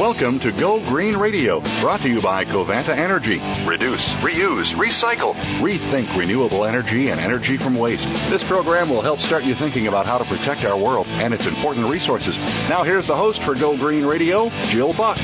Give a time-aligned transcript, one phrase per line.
[0.00, 3.38] Welcome to Go Green Radio, brought to you by Covanta Energy.
[3.66, 5.34] Reduce, reuse, recycle.
[5.60, 8.08] Rethink renewable energy and energy from waste.
[8.30, 11.46] This program will help start you thinking about how to protect our world and its
[11.46, 12.38] important resources.
[12.70, 15.18] Now here's the host for Go Green Radio, Jill Buck.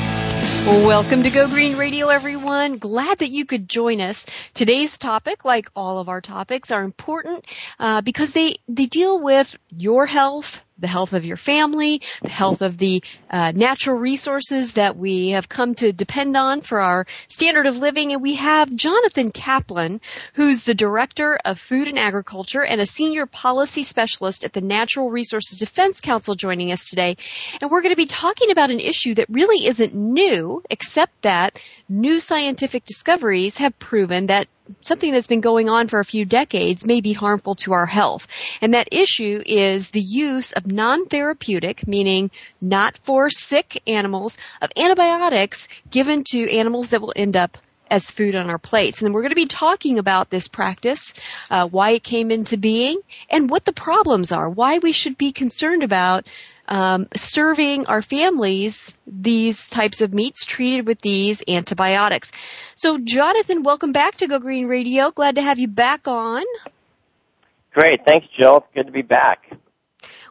[0.67, 2.77] Welcome to Go Green Radio, everyone.
[2.77, 4.27] Glad that you could join us.
[4.53, 7.47] Today's topic, like all of our topics, are important
[7.79, 12.63] uh, because they they deal with your health, the health of your family, the health
[12.63, 17.67] of the uh, natural resources that we have come to depend on for our standard
[17.67, 18.13] of living.
[18.13, 20.01] And we have Jonathan Kaplan,
[20.35, 25.11] who's the Director of Food and Agriculture and a Senior Policy Specialist at the Natural
[25.11, 27.17] Resources Defense Council joining us today.
[27.61, 31.59] And we're going to be talking about an issue that really isn't new, except that
[31.89, 34.49] new scientific discoveries have proven that
[34.81, 38.27] something that's been going on for a few decades may be harmful to our health.
[38.61, 45.69] And that issue is the use of non-therapeutic, meaning not for sick animals, of antibiotics
[45.91, 47.59] given to animals that will end up
[47.91, 49.03] as food on our plates.
[49.03, 51.15] And we're going to be talking about this practice,
[51.51, 55.33] uh, why it came into being, and what the problems are, why we should be
[55.33, 56.27] concerned about
[56.69, 62.33] um, serving our families these types of meats treated with these antibiotics.
[62.75, 65.11] So, Jonathan, welcome back to Go Green Radio.
[65.11, 66.45] Glad to have you back on.
[67.73, 68.05] Great.
[68.07, 68.67] Thanks, Jill.
[68.75, 69.51] Good to be back.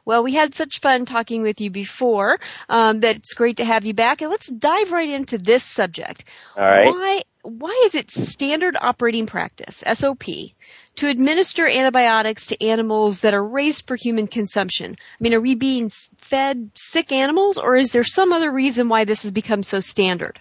[0.04, 3.86] Well, we had such fun talking with you before um, that it's great to have
[3.86, 4.22] you back.
[4.22, 6.26] And let's dive right into this subject.
[6.56, 6.86] All right.
[6.86, 10.24] Why why is it standard operating practice SOP
[10.96, 14.96] to administer antibiotics to animals that are raised for human consumption?
[15.00, 19.06] I mean, are we being fed sick animals, or is there some other reason why
[19.06, 20.40] this has become so standard?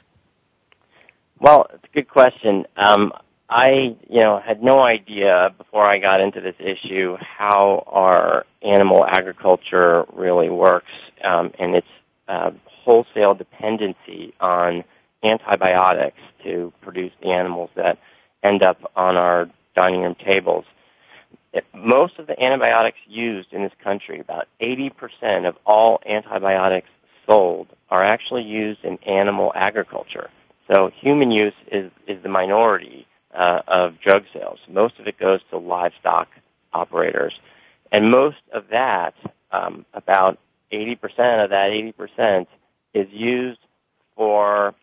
[1.38, 2.66] Well, it's a good question.
[2.76, 3.12] Um,
[3.50, 9.04] I, you know, had no idea before I got into this issue how our animal
[9.06, 10.90] agriculture really works
[11.22, 11.86] um, and its
[12.28, 14.84] uh, wholesale dependency on
[15.24, 17.98] antibiotics to produce the animals that
[18.42, 20.64] end up on our dining room tables.
[21.72, 26.88] Most of the antibiotics used in this country, about 80% of all antibiotics
[27.26, 30.30] sold, are actually used in animal agriculture.
[30.72, 34.58] So human use is, is the minority uh, of drug sales.
[34.68, 36.28] Most of it goes to livestock
[36.72, 37.34] operators.
[37.92, 39.14] And most of that,
[39.52, 40.38] um, about
[40.72, 40.98] 80%
[41.44, 42.46] of that 80%,
[42.94, 43.60] is used
[44.16, 44.74] for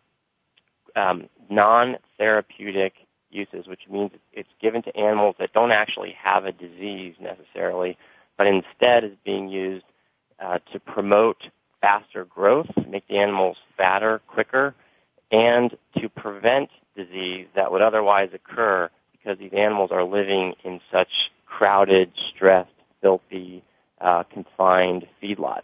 [0.96, 2.94] um, non-therapeutic
[3.30, 7.96] uses, which means it's given to animals that don't actually have a disease necessarily,
[8.36, 9.84] but instead is being used
[10.40, 11.48] uh, to promote
[11.80, 14.74] faster growth, make the animals fatter quicker,
[15.30, 21.08] and to prevent disease that would otherwise occur because these animals are living in such
[21.46, 22.70] crowded, stressed,
[23.00, 23.62] filthy,
[24.00, 25.62] uh, confined feedlots.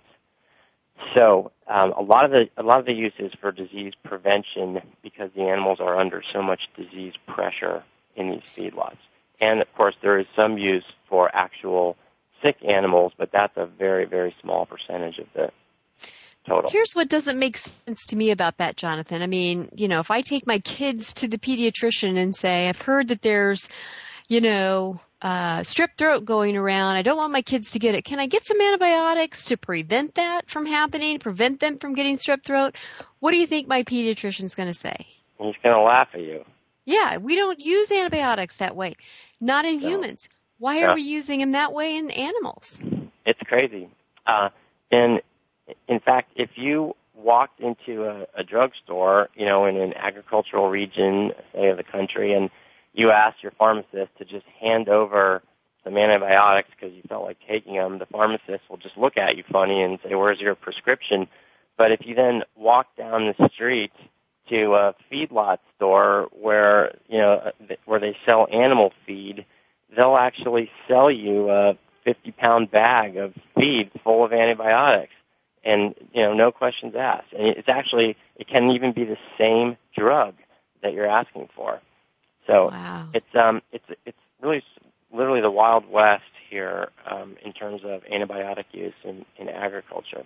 [1.14, 4.80] So um, a lot of the a lot of the use is for disease prevention
[5.02, 7.82] because the animals are under so much disease pressure
[8.16, 8.98] in these feedlots.
[9.40, 11.96] And of course, there is some use for actual
[12.42, 15.50] sick animals, but that's a very very small percentage of the
[16.46, 16.70] total.
[16.70, 19.22] Here's what doesn't make sense to me about that, Jonathan.
[19.22, 22.80] I mean, you know, if I take my kids to the pediatrician and say, I've
[22.80, 23.68] heard that there's,
[24.28, 26.96] you know, uh, strep throat going around.
[26.96, 28.04] I don't want my kids to get it.
[28.04, 32.44] Can I get some antibiotics to prevent that from happening, prevent them from getting strep
[32.44, 32.76] throat?
[33.20, 35.06] What do you think my pediatrician's going to say?
[35.38, 36.44] He's going to laugh at you.
[36.84, 38.94] Yeah, we don't use antibiotics that way.
[39.40, 40.28] Not in humans.
[40.58, 42.82] Why are we using them that way in animals?
[43.24, 43.88] It's crazy.
[44.26, 44.48] Uh,
[44.90, 45.20] and
[45.86, 51.32] in fact, if you walked into a, a drugstore, you know, in an agricultural region,
[51.52, 52.50] say, of the country, and
[52.98, 55.40] you asked your pharmacist to just hand over
[55.84, 59.44] some antibiotics because you felt like taking them, the pharmacist will just look at you
[59.50, 61.28] funny and say, "Where's your prescription?"
[61.76, 63.92] But if you then walk down the street
[64.48, 67.52] to a feedlot store where you know
[67.84, 69.46] where they sell animal feed,
[69.94, 75.14] they'll actually sell you a 50 pound bag of feed full of antibiotics.
[75.62, 77.32] And you know no questions asked.
[77.32, 80.34] And it's actually it can even be the same drug
[80.82, 81.80] that you're asking for
[82.48, 83.08] so wow.
[83.14, 84.64] it's um it's it's really
[85.12, 90.24] literally the wild west here um, in terms of antibiotic use in, in agriculture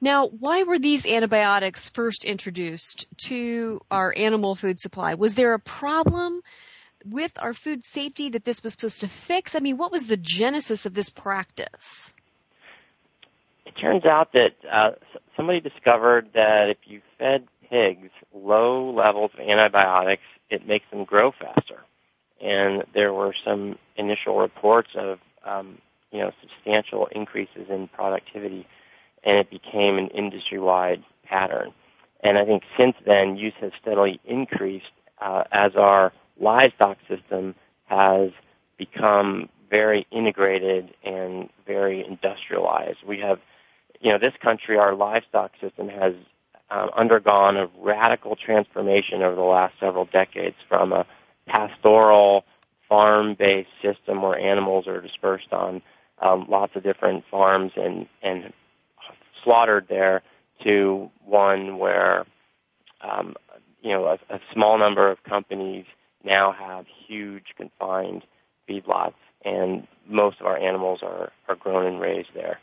[0.00, 5.14] now, why were these antibiotics first introduced to our animal food supply?
[5.14, 6.42] Was there a problem
[7.04, 9.54] with our food safety that this was supposed to fix?
[9.54, 12.14] I mean, what was the genesis of this practice?
[13.66, 14.92] It turns out that uh,
[15.36, 21.32] somebody discovered that if you fed pigs low levels of antibiotics, it makes them grow
[21.32, 21.80] faster.
[22.40, 25.78] And there were some initial reports of, um,
[26.10, 28.66] you know, substantial increases in productivity,
[29.24, 31.72] and it became an industry-wide pattern.
[32.22, 37.54] And I think since then, use has steadily increased uh, as our livestock system
[37.86, 38.30] has
[38.78, 42.98] become very integrated and very industrialized.
[43.06, 43.38] We have,
[44.00, 46.14] you know, this country, our livestock system has
[46.70, 51.06] um, undergone a radical transformation over the last several decades from a
[51.46, 52.44] pastoral
[52.88, 55.82] farm-based system where animals are dispersed on
[56.20, 58.52] um, lots of different farms and, and
[59.42, 60.22] slaughtered there
[60.62, 62.26] to one where
[63.00, 63.34] um,
[63.82, 65.86] you know a, a small number of companies
[66.24, 68.22] now have huge confined
[68.68, 69.14] feedlots,
[69.44, 72.58] and most of our animals are, are grown and raised there.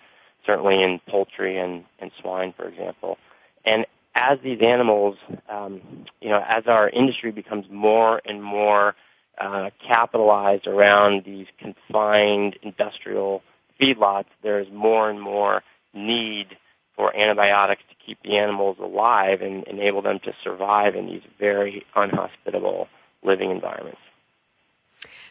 [0.45, 3.17] Certainly in poultry and, and swine, for example.
[3.65, 3.85] And
[4.17, 5.17] as these animals,
[5.49, 5.81] um,
[6.21, 8.95] you know, as our industry becomes more and more
[9.39, 13.43] uh, capitalized around these confined industrial
[13.79, 16.57] feedlots, there's more and more need
[16.95, 21.85] for antibiotics to keep the animals alive and enable them to survive in these very
[21.95, 22.87] unhospitable
[23.23, 23.99] living environments.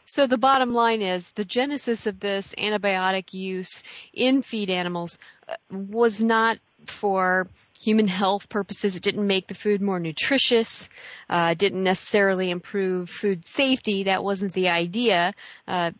[0.06, 3.82] So the bottom line is the genesis of this antibiotic use
[4.12, 5.18] in feed animals
[5.48, 7.48] uh, was not for
[7.80, 8.94] human health purposes.
[8.94, 10.88] It didn't make the food more nutritious.
[11.28, 14.04] Uh, it didn't necessarily improve food safety.
[14.04, 15.34] That wasn't the idea.
[15.66, 15.90] Uh,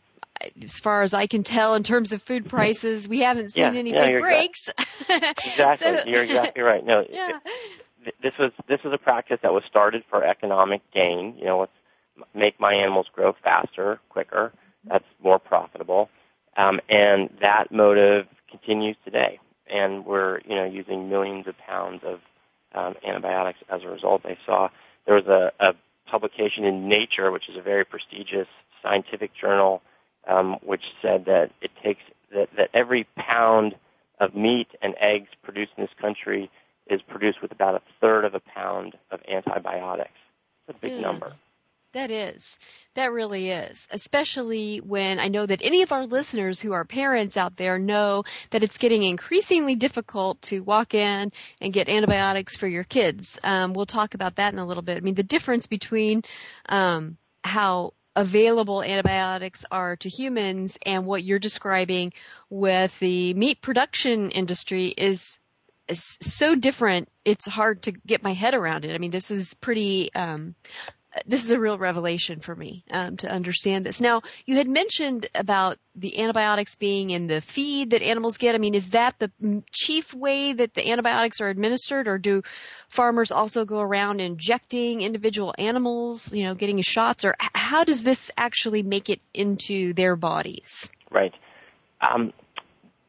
[0.62, 3.79] as far as I can tell, in terms of food prices, we haven't seen yeah,
[3.79, 4.69] any no, big breaks.
[5.08, 6.85] exactly, so, you're exactly right.
[6.85, 7.38] No, yeah.
[8.23, 11.37] this was this was a practice that was started for economic gain.
[11.38, 11.73] You know, let's
[12.34, 14.52] make my animals grow faster, quicker.
[14.84, 16.08] That's more profitable,
[16.56, 19.40] um, and that motive continues today.
[19.68, 22.20] And we're you know using millions of pounds of
[22.74, 24.22] um, antibiotics as a result.
[24.24, 24.68] I saw
[25.06, 25.74] there was a, a
[26.08, 28.48] publication in Nature, which is a very prestigious
[28.82, 29.82] scientific journal
[30.26, 32.02] um, which said that it takes
[32.34, 33.74] that, that every pound
[34.19, 36.50] of meat and eggs produced in this country
[36.88, 40.10] is produced with about a third of a pound of antibiotics.
[40.69, 41.34] It's a big yeah, number.
[41.96, 42.58] That is.
[42.94, 43.88] That really is.
[43.90, 48.25] Especially when I know that any of our listeners who are parents out there know
[48.50, 53.38] that it's getting increasingly difficult to walk in and get antibiotics for your kids.
[53.43, 54.98] Um, we'll talk about that in a little bit.
[54.98, 56.20] I mean, the difference between
[56.69, 62.12] um, how available antibiotics are to humans and what you're describing
[62.50, 65.40] with the meat production industry is,
[65.88, 67.08] is so different.
[67.25, 68.94] It's hard to get my head around it.
[68.94, 70.54] I mean, this is pretty, um,
[71.26, 74.00] this is a real revelation for me um, to understand this.
[74.00, 78.54] Now, you had mentioned about the antibiotics being in the feed that animals get.
[78.54, 79.30] I mean, is that the
[79.70, 82.42] chief way that the antibiotics are administered, or do
[82.88, 88.30] farmers also go around injecting individual animals, you know, getting shots, or how does this
[88.36, 90.90] actually make it into their bodies?
[91.10, 91.34] Right.
[92.00, 92.32] Um,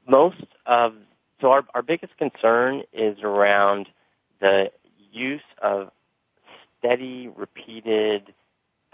[0.08, 0.94] most of
[1.42, 3.88] so our our biggest concern is around
[4.40, 4.72] the
[5.12, 5.92] use of
[6.88, 8.34] steady, repeated,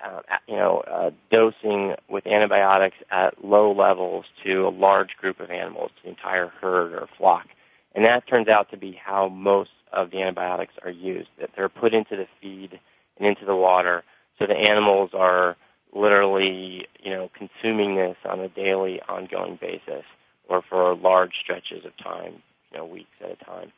[0.04, 5.50] uh, you know, uh, dosing with antibiotics at low levels to a large group of
[5.50, 7.48] animals, to the entire herd or flock.
[7.96, 11.70] And that turns out to be how most of the antibiotics are used, that they're
[11.70, 12.80] put into the feed
[13.18, 14.04] and into the water
[14.40, 15.56] so the animals are
[15.94, 20.04] literally, you know, consuming this on a daily, ongoing basis
[20.50, 22.42] or for large stretches of time,
[22.72, 23.72] you know, weeks at a time.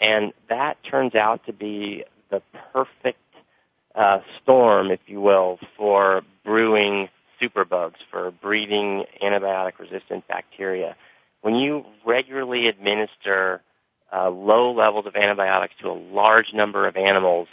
[0.00, 2.40] And that turns out to be the
[2.72, 3.18] perfect
[3.94, 7.08] uh, storm, if you will, for brewing
[7.40, 10.96] superbugs, for breeding antibiotic-resistant bacteria.
[11.42, 13.62] When you regularly administer
[14.12, 17.48] uh, low levels of antibiotics to a large number of animals,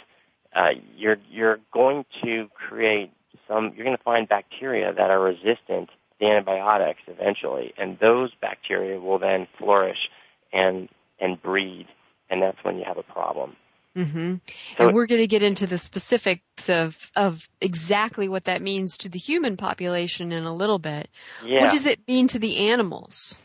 [0.54, 3.12] uh, you're you're going to create
[3.46, 3.72] some.
[3.76, 5.90] You're going to find bacteria that are resistant
[6.20, 10.10] to antibiotics eventually, and those bacteria will then flourish
[10.52, 10.88] and
[11.20, 11.86] and breed,
[12.30, 13.56] and that's when you have a problem.
[13.96, 14.34] Mm-hmm.
[14.76, 18.98] So and we're going to get into the specifics of of exactly what that means
[18.98, 21.08] to the human population in a little bit.
[21.44, 21.60] Yeah.
[21.60, 23.36] What does it mean to the animals?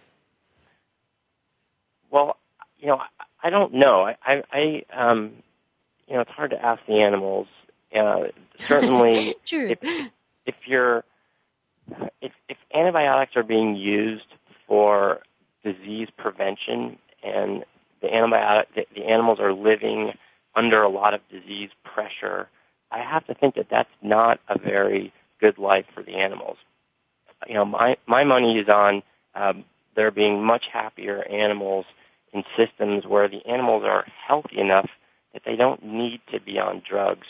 [2.12, 2.38] Well,
[2.80, 3.02] you know,
[3.42, 4.04] I, don't know.
[4.04, 5.32] I, I, I, um,
[6.08, 7.48] you know, it's hard to ask the animals.
[7.96, 8.26] Uh,
[8.58, 9.80] certainly, if
[10.46, 11.04] if you're
[12.22, 14.28] if if antibiotics are being used
[14.68, 15.22] for
[15.64, 17.64] disease prevention and
[18.02, 20.14] the antibiotic the, the animals are living
[20.56, 22.50] under a lot of disease pressure,
[22.92, 26.58] I have to think that that's not a very good life for the animals.
[27.48, 29.04] You know, my my money is on
[29.36, 31.86] um, there being much happier animals
[32.32, 34.90] in systems where the animals are healthy enough
[35.34, 37.28] that they don't need to be on drugs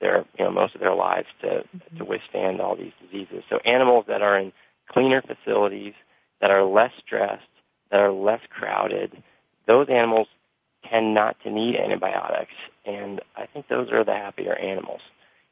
[0.00, 1.98] their you know most of their lives to mm-hmm.
[1.98, 3.42] to withstand all these diseases.
[3.48, 4.52] So animals that are in
[4.88, 5.94] cleaner facilities
[6.40, 7.42] that are less stressed,
[7.90, 9.22] that are less crowded,
[9.66, 10.28] those animals
[10.90, 15.00] tend not to need antibiotics, and I think those are the happier animals.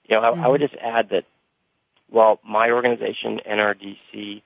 [0.05, 0.45] You know, I, mm-hmm.
[0.45, 1.25] I would just add that
[2.09, 4.43] while my organization, NRDC,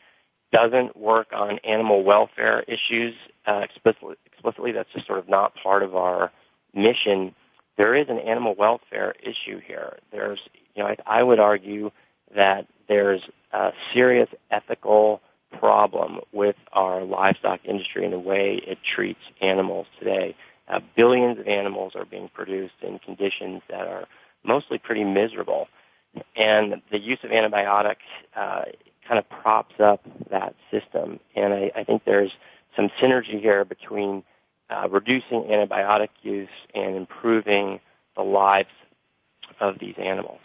[0.52, 3.14] doesn't work on animal welfare issues
[3.46, 6.30] uh, explicitly, explicitly, that's just sort of not part of our
[6.74, 7.34] mission.
[7.76, 9.98] There is an animal welfare issue here.
[10.12, 10.38] There's,
[10.74, 11.90] you know, I, I would argue
[12.34, 15.20] that there's a serious ethical
[15.58, 20.36] problem with our livestock industry and the way it treats animals today.
[20.68, 24.06] Uh, billions of animals are being produced in conditions that are
[24.44, 25.68] mostly pretty miserable.
[26.34, 28.02] And the use of antibiotics
[28.34, 28.64] uh,
[29.06, 31.20] kind of props up that system.
[31.34, 32.32] And I, I think there's
[32.74, 34.22] some synergy here between
[34.70, 37.80] uh, reducing antibiotic use and improving
[38.16, 38.70] the lives
[39.60, 40.40] of these animals.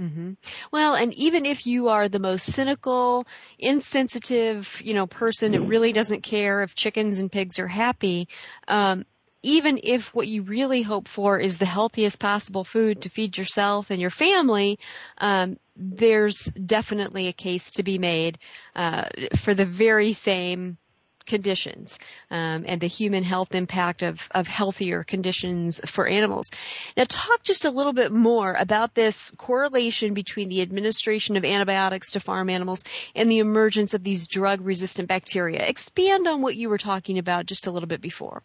[0.00, 0.32] Mm-hmm.
[0.72, 3.26] Well, and even if you are the most cynical,
[3.58, 8.28] insensitive, you know, person that really doesn't care if chickens and pigs are happy,
[8.66, 9.04] um,
[9.44, 13.90] even if what you really hope for is the healthiest possible food to feed yourself
[13.90, 14.78] and your family,
[15.18, 18.38] um, there's definitely a case to be made
[18.74, 19.04] uh,
[19.36, 20.78] for the very same
[21.26, 21.98] conditions
[22.30, 26.50] um, and the human health impact of, of healthier conditions for animals.
[26.96, 32.12] Now, talk just a little bit more about this correlation between the administration of antibiotics
[32.12, 32.84] to farm animals
[33.14, 35.66] and the emergence of these drug-resistant bacteria.
[35.66, 38.42] Expand on what you were talking about just a little bit before.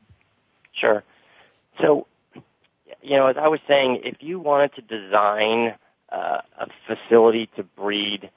[0.80, 1.04] Sure.
[1.82, 2.08] So,
[3.02, 5.76] you know, as I was saying, if you wanted to design
[6.12, 8.30] uh, a facility to breed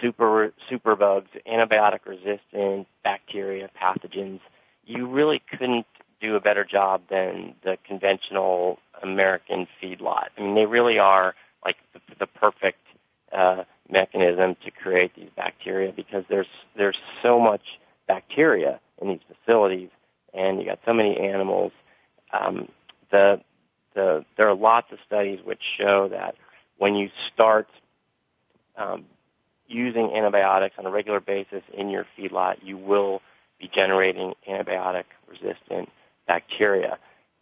[0.00, 4.40] super superbugs, antibiotic resistant bacteria, pathogens,
[4.84, 5.86] you really couldn't
[6.20, 10.28] do a better job than the conventional American feedlot.
[10.36, 11.34] I mean, they really are
[11.64, 12.80] like the, the perfect
[13.32, 17.62] uh, mechanism to create these bacteria because there's there's so much
[18.06, 19.90] bacteria in these facilities,
[20.32, 21.72] and you got so many animals.
[22.32, 22.68] Um,
[23.10, 23.40] the
[23.94, 26.34] the there are lots of studies which show that
[26.78, 27.68] when you start
[28.76, 29.06] um,
[29.68, 33.22] using antibiotics on a regular basis in your feedlot, you will
[33.58, 35.88] be generating antibiotic resistant
[36.26, 36.98] bacteria.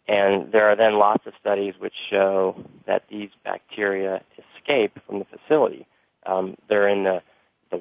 [0.07, 5.25] And there are then lots of studies which show that these bacteria escape from the
[5.25, 5.87] facility.
[6.25, 7.21] Um, they're in the,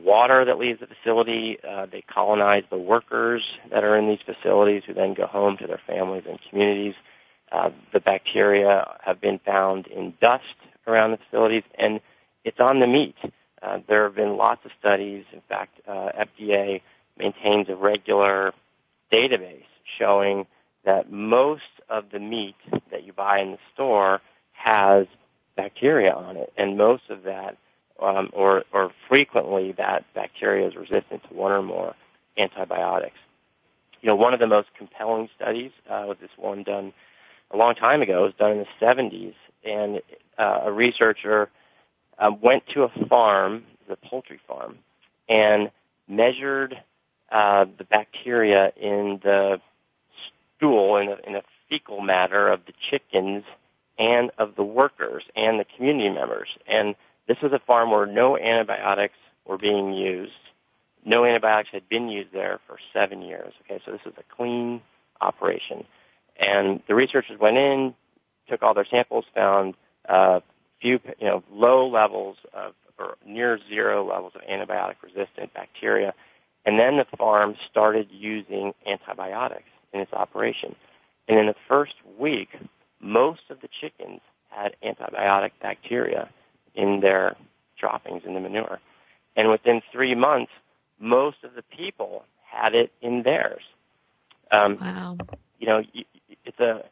[0.04, 1.58] water that leaves the facility.
[1.66, 5.66] Uh, they colonize the workers that are in these facilities who then go home to
[5.66, 6.94] their families and communities.
[7.50, 10.44] Uh, the bacteria have been found in dust
[10.86, 12.00] around the facilities, and
[12.44, 13.16] it's on the meat.
[13.62, 15.24] Uh, there have been lots of studies.
[15.32, 16.82] In fact, uh, FDA
[17.18, 18.52] maintains a regular
[19.12, 19.64] database
[19.98, 20.46] showing
[20.84, 22.56] that most of the meat
[22.90, 24.20] that you buy in the store
[24.52, 25.06] has
[25.56, 27.56] bacteria on it, and most of that,
[28.00, 31.94] um, or or frequently, that bacteria is resistant to one or more
[32.36, 33.16] antibiotics.
[34.00, 36.92] You know, one of the most compelling studies uh, was this one done
[37.50, 38.24] a long time ago.
[38.24, 39.34] It was done in the 70s,
[39.64, 40.02] and
[40.36, 41.48] uh, a researcher
[42.18, 44.78] uh, went to a farm, the poultry farm,
[45.28, 45.70] and
[46.06, 46.76] measured
[47.32, 49.60] uh, the bacteria in the
[50.56, 53.44] stool, in the, in the fecal matter of the chickens
[53.98, 56.48] and of the workers and the community members.
[56.66, 56.94] And
[57.26, 59.16] this was a farm where no antibiotics
[59.46, 60.32] were being used.
[61.04, 63.52] No antibiotics had been used there for seven years.
[63.62, 64.80] Okay, so this is a clean
[65.20, 65.84] operation.
[66.38, 67.94] And the researchers went in,
[68.48, 69.74] took all their samples, found
[70.08, 70.40] uh,
[70.80, 76.14] few, you know, low levels of or near zero levels of antibiotic resistant bacteria.
[76.64, 80.74] And then the farm started using antibiotics in its operation.
[81.28, 82.50] And in the first week,
[83.00, 86.28] most of the chickens had antibiotic bacteria
[86.74, 87.36] in their
[87.78, 88.80] droppings in the manure.
[89.36, 90.52] And within three months,
[90.98, 93.62] most of the people had it in theirs.
[94.50, 95.16] Um, wow.
[95.58, 95.82] You know,
[96.44, 96.84] it's a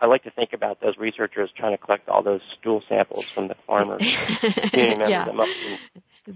[0.00, 3.48] I like to think about those researchers trying to collect all those stool samples from
[3.48, 4.02] the farmers.
[4.74, 5.24] yeah.
[5.24, 5.56] That must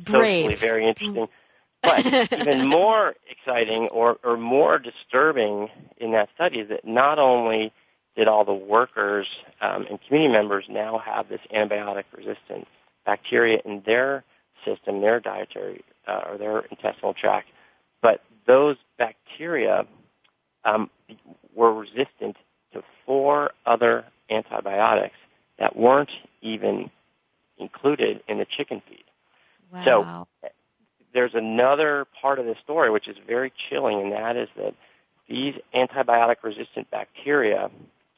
[0.06, 1.28] socially very interesting.
[1.85, 7.73] But even more exciting or, or more disturbing in that study is that not only
[8.14, 9.26] did all the workers
[9.61, 12.68] um, and community members now have this antibiotic resistant
[13.04, 14.25] bacteria in their
[14.64, 17.49] system, their dietary uh, or their intestinal tract,
[18.00, 19.87] but those bacteria
[20.64, 20.90] um,
[21.54, 22.37] were resistant
[22.73, 25.16] to four other antibiotics
[25.59, 26.90] that weren't even
[27.59, 29.04] included in the chicken feed.
[29.73, 30.26] Wow.
[30.42, 30.50] So
[31.14, 34.75] there's another part of the story which is very chilling, and that is that
[35.28, 37.71] these antibiotic resistant bacteria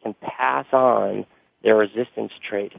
[0.03, 1.27] can pass on
[1.63, 2.73] their resistance trait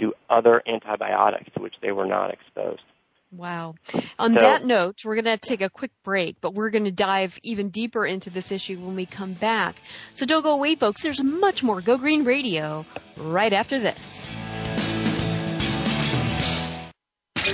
[0.00, 2.82] to other antibiotics to which they were not exposed.
[3.30, 3.74] Wow.
[4.18, 6.90] On so, that note, we're going to take a quick break, but we're going to
[6.90, 9.76] dive even deeper into this issue when we come back.
[10.14, 11.02] So don't go away, folks.
[11.02, 14.36] There's much more Go Green Radio right after this.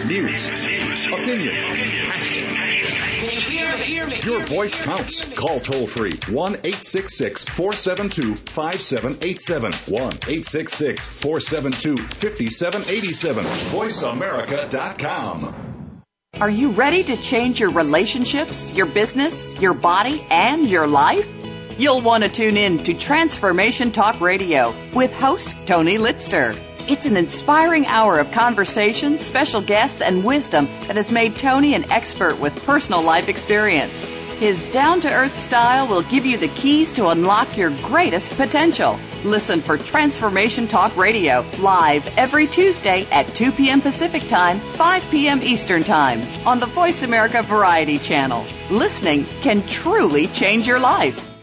[0.04, 0.48] News,
[1.06, 1.54] opinion,
[4.24, 5.28] your voice counts.
[5.34, 9.72] Call toll free 1 866 472 5787.
[9.72, 13.44] 1 866 472 5787.
[13.44, 16.02] VoiceAmerica.com.
[16.40, 21.28] Are you ready to change your relationships, your business, your body, and your life?
[21.78, 26.58] You'll want to tune in to Transformation Talk Radio with host Tony Litzter.
[26.86, 31.90] It's an inspiring hour of conversation, special guests, and wisdom that has made Tony an
[31.90, 34.04] expert with personal life experience.
[34.38, 38.98] His down to earth style will give you the keys to unlock your greatest potential.
[39.24, 43.80] Listen for Transformation Talk Radio live every Tuesday at 2 p.m.
[43.80, 45.42] Pacific Time, 5 p.m.
[45.42, 48.44] Eastern Time on the Voice America Variety Channel.
[48.70, 51.33] Listening can truly change your life.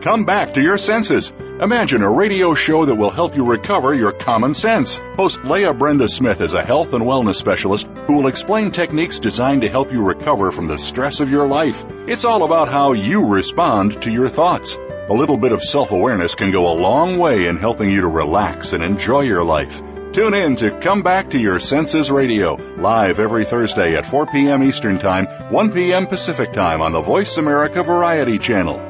[0.00, 1.30] Come back to your senses.
[1.60, 4.96] Imagine a radio show that will help you recover your common sense.
[4.96, 9.60] Host Leah Brenda Smith is a health and wellness specialist who will explain techniques designed
[9.60, 11.84] to help you recover from the stress of your life.
[12.06, 14.74] It's all about how you respond to your thoughts.
[14.74, 18.08] A little bit of self awareness can go a long way in helping you to
[18.08, 19.82] relax and enjoy your life.
[20.14, 24.62] Tune in to Come Back to Your Senses Radio, live every Thursday at 4 p.m.
[24.62, 26.06] Eastern Time, 1 p.m.
[26.06, 28.89] Pacific Time on the Voice America Variety Channel.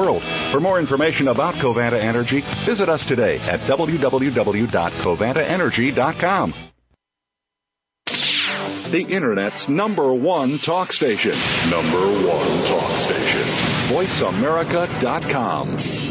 [0.01, 0.23] world.
[0.23, 6.53] For more information about Covanta Energy, visit us today at www.covantaenergy.com.
[8.91, 11.31] The Internet's number one talk station.
[11.69, 13.95] Number one talk station.
[13.95, 16.10] VoiceAmerica.com.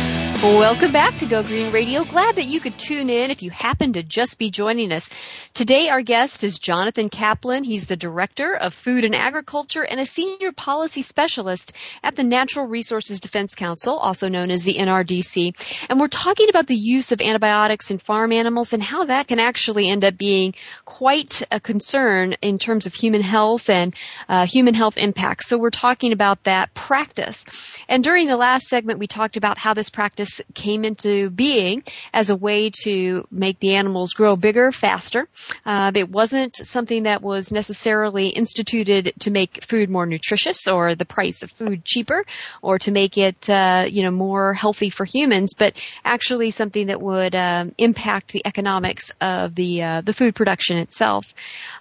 [0.39, 2.03] Welcome back to Go Green Radio.
[2.03, 5.09] Glad that you could tune in if you happen to just be joining us.
[5.53, 7.63] Today our guest is Jonathan Kaplan.
[7.63, 12.65] He's the Director of Food and Agriculture and a Senior Policy Specialist at the Natural
[12.65, 15.85] Resources Defense Council, also known as the NRDC.
[15.89, 19.39] And we're talking about the use of antibiotics in farm animals and how that can
[19.39, 23.93] actually end up being quite a concern in terms of human health and
[24.27, 25.47] uh, human health impacts.
[25.47, 27.77] So we're talking about that practice.
[27.87, 30.20] And during the last segment we talked about how this practice
[30.53, 35.27] came into being as a way to make the animals grow bigger faster.
[35.65, 41.05] Uh, it wasn't something that was necessarily instituted to make food more nutritious or the
[41.05, 42.23] price of food cheaper
[42.61, 47.01] or to make it, uh, you know, more healthy for humans, but actually something that
[47.01, 51.33] would um, impact the economics of the uh, the food production itself.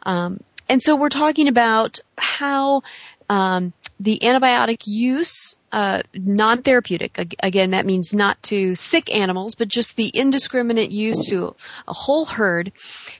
[0.04, 2.82] Um, and so we're talking about how
[3.28, 9.96] um, the antibiotic use, uh, non-therapeutic, again, that means not to sick animals, but just
[9.96, 11.54] the indiscriminate use to
[11.86, 12.72] a whole herd,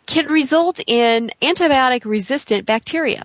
[0.07, 3.23] can result in antibiotic-resistant bacteria.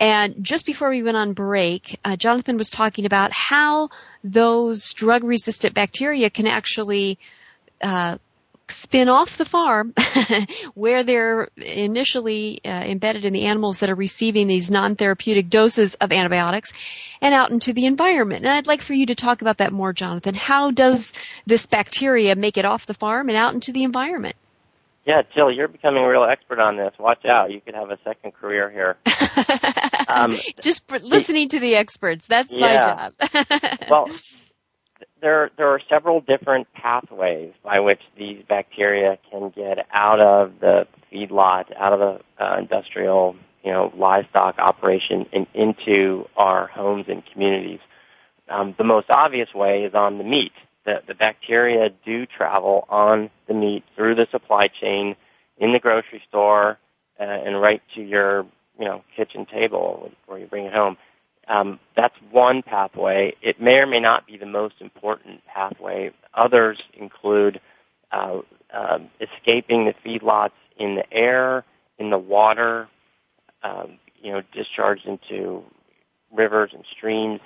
[0.00, 3.90] And just before we went on break, uh, Jonathan was talking about how
[4.24, 7.18] those drug-resistant bacteria can actually
[7.82, 8.16] uh,
[8.68, 9.92] spin off the farm
[10.74, 16.12] where they're initially uh, embedded in the animals that are receiving these non-therapeutic doses of
[16.12, 16.72] antibiotics
[17.20, 18.44] and out into the environment.
[18.44, 20.34] And I'd like for you to talk about that more, Jonathan.
[20.34, 21.12] How does
[21.46, 24.36] this bacteria make it off the farm and out into the environment?
[25.04, 26.94] Yeah, Jill, you're becoming a real expert on this.
[26.96, 27.50] Watch out.
[27.50, 28.96] You could have a second career here.
[30.08, 32.28] um, Just listening to the experts.
[32.28, 33.10] That's yeah.
[33.20, 33.78] my job.
[33.90, 34.08] well,
[35.22, 40.86] there there are several different pathways by which these bacteria can get out of the
[41.10, 47.22] feedlot, out of the uh, industrial, you know, livestock operation and into our homes and
[47.32, 47.80] communities.
[48.48, 50.52] Um, the most obvious way is on the meat.
[50.84, 55.16] the, the bacteria do travel on the meat through the supply chain
[55.58, 56.78] in the grocery store
[57.20, 58.44] uh, and right to your
[58.78, 60.96] you know kitchen table where you bring it home.
[61.52, 63.34] Um, that's one pathway.
[63.42, 66.10] It may or may not be the most important pathway.
[66.32, 67.60] Others include
[68.10, 68.38] uh,
[68.72, 71.64] uh, escaping the feedlots in the air,
[71.98, 72.88] in the water,
[73.62, 75.62] um, you know, discharged into
[76.32, 77.40] rivers and streams,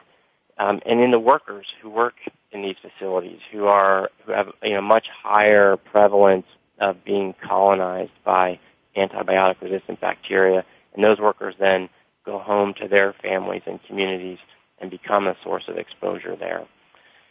[0.59, 2.15] um, and in the workers who work
[2.53, 6.47] in these facilities, who are who have you know much higher prevalence
[6.79, 8.61] of being colonized by
[8.97, 10.65] antibiotic-resistant bacteria,
[10.95, 11.89] and those workers then
[12.27, 14.39] go home to their families and communities
[14.79, 16.67] and become a source of exposure there.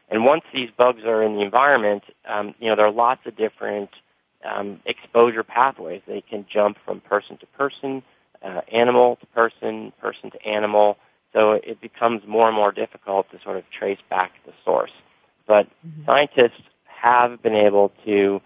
[0.10, 3.36] And once these bugs are in the environment, um, you know there are lots of
[3.36, 3.90] different
[4.44, 6.02] um, exposure pathways.
[6.08, 8.04] They can jump from person to person,
[8.44, 10.98] uh, animal to person, person to animal.
[11.34, 14.92] So it becomes more and more difficult to sort of trace back the source.
[15.48, 16.06] But mm-hmm.
[16.06, 18.42] scientists have been able to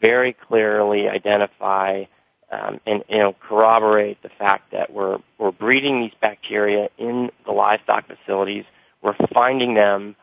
[0.00, 2.04] very clearly identify
[2.50, 7.52] um, and you know corroborate the fact that we're we're breeding these bacteria in the
[7.52, 8.64] livestock facilities.
[9.02, 10.16] We're finding them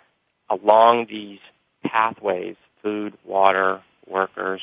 [0.50, 1.40] along these
[1.84, 4.62] pathways: food, water, workers,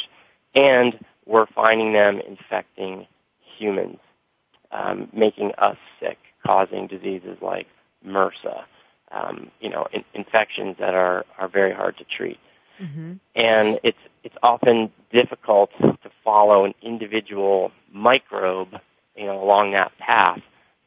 [0.55, 3.07] and we're finding them infecting
[3.57, 3.99] humans,
[4.73, 7.67] um, making us sick, causing diseases like
[8.07, 8.65] MRSA,
[9.11, 12.39] um, you know, in, infections that are, are very hard to treat.
[12.81, 13.13] Mm-hmm.
[13.35, 18.81] And it's, it's often difficult to follow an individual microbe,
[19.17, 20.41] you know, along that path,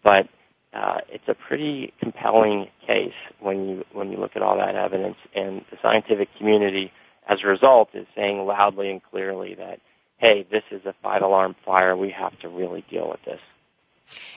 [0.03, 0.27] but
[0.73, 5.15] uh, it's a pretty compelling case when you when you look at all that evidence,
[5.33, 6.91] and the scientific community
[7.27, 9.79] as a result, is saying loudly and clearly that,
[10.17, 11.95] hey, this is a five alarm fire.
[11.95, 13.39] We have to really deal with this.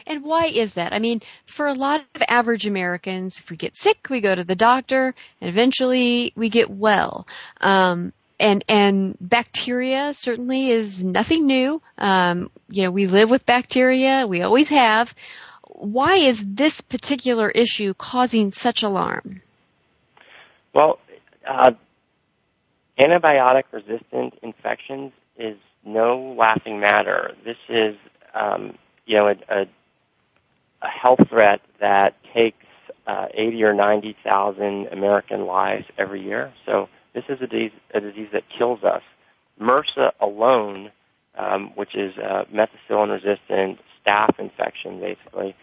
[0.07, 0.93] And why is that?
[0.93, 4.45] I mean, for a lot of average Americans, if we get sick, we go to
[4.45, 7.27] the doctor, and eventually we get well.
[7.61, 11.83] Um, and and bacteria certainly is nothing new.
[11.99, 15.15] Um, you know, we live with bacteria, we always have.
[15.67, 19.43] Why is this particular issue causing such alarm?
[20.75, 20.99] Well,
[21.47, 21.73] uh,
[22.99, 27.35] Antibiotic resistant infections is no laughing matter.
[27.45, 27.97] This is,
[28.35, 28.77] um,
[29.11, 29.67] you know, a, a,
[30.83, 32.65] a, health threat that takes
[33.09, 36.53] uh, 80 or 90,000 American lives every year.
[36.65, 39.03] So this is a disease, a disease that kills us.
[39.61, 40.93] MRSA alone,
[41.37, 45.57] um, which is a methicillin-resistant staph infection, basically,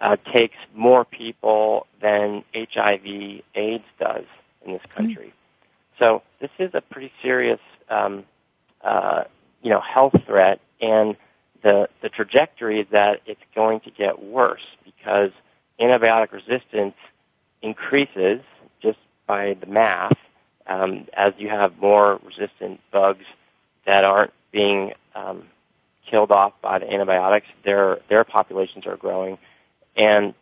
[0.00, 4.24] uh, takes more people than HIV AIDS does
[4.66, 5.26] in this country.
[5.26, 6.04] Mm-hmm.
[6.04, 8.24] So this is a pretty serious, um,
[8.82, 9.24] uh,
[9.62, 11.16] you know, health threat, and
[11.62, 15.30] the the trajectory is that it's going to get worse because
[15.80, 16.94] antibiotic resistance
[17.62, 18.40] increases
[18.82, 20.16] just by the math
[20.66, 23.24] um, as you have more resistant bugs
[23.86, 25.44] that aren't being um,
[26.08, 27.46] killed off by the antibiotics.
[27.64, 29.38] Their their populations are growing,
[29.96, 30.34] and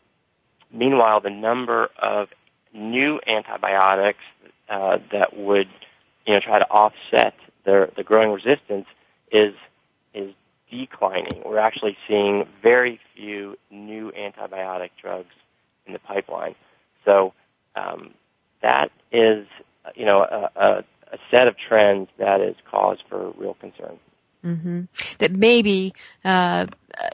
[0.72, 2.28] meanwhile, the number of
[2.72, 4.22] new antibiotics
[4.68, 5.68] uh, that would
[6.26, 8.86] you know try to offset the the growing resistance
[9.30, 9.54] is
[10.14, 10.34] is
[10.70, 11.42] declining.
[11.44, 15.34] We're actually seeing very few new antibiotic drugs
[15.86, 16.54] in the pipeline.
[17.04, 17.32] So
[17.74, 18.14] um,
[18.62, 19.46] that is
[19.94, 23.98] you know a, a, a set of trends that is cause for real concern.
[24.44, 24.82] Mm-hmm.
[25.18, 26.66] That maybe uh,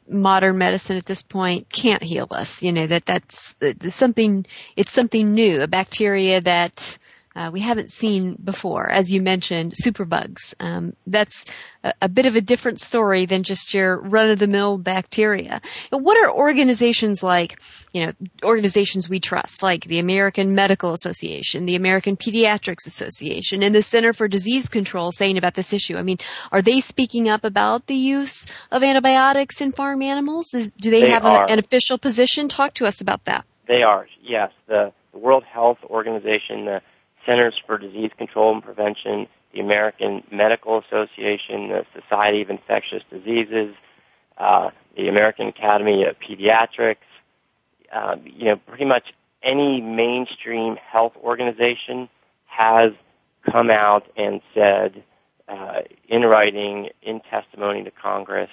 [0.08, 2.62] modern medicine at this point can't heal us.
[2.62, 3.56] You know that that's,
[3.90, 4.46] something.
[4.76, 6.98] It's something new, a bacteria that
[7.36, 8.88] uh, we haven't seen before.
[8.90, 10.54] As you mentioned, superbugs.
[10.60, 11.44] Um, that's
[11.82, 15.60] a, a, bit of a different story than just your run-of-the-mill bacteria.
[15.90, 17.60] But what are organizations like,
[17.92, 18.12] you know,
[18.44, 24.12] organizations we trust, like the American Medical Association, the American Pediatrics Association, and the Center
[24.12, 25.96] for Disease Control saying about this issue?
[25.96, 26.18] I mean,
[26.52, 30.54] are they speaking up about the use of antibiotics in farm animals?
[30.54, 32.48] Is, do they, they have an, an official position?
[32.48, 33.44] Talk to us about that.
[33.66, 34.52] They are, yes.
[34.68, 36.82] The, the World Health Organization, the
[37.26, 43.74] Centers for Disease Control and Prevention, the American Medical Association, the Society of Infectious Diseases,
[44.38, 46.96] uh, the American Academy of Pediatrics,
[47.92, 52.08] uh, you know, pretty much any mainstream health organization
[52.46, 52.92] has
[53.50, 55.04] come out and said
[55.48, 58.50] uh, in writing, in testimony to Congress,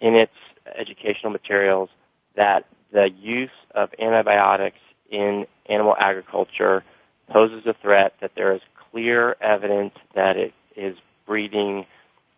[0.00, 0.32] in its
[0.74, 1.88] educational materials,
[2.34, 4.78] that the use of antibiotics
[5.10, 6.82] in animal agriculture
[7.28, 8.60] poses a threat, that there is
[8.90, 11.86] clear evidence that it is breeding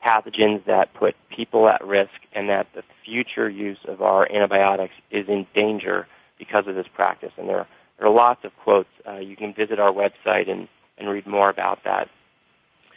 [0.05, 5.29] pathogens that put people at risk and that the future use of our antibiotics is
[5.29, 6.07] in danger
[6.39, 7.33] because of this practice.
[7.37, 7.67] And there,
[7.99, 8.89] there are lots of quotes.
[9.07, 12.09] Uh, you can visit our website and and read more about that.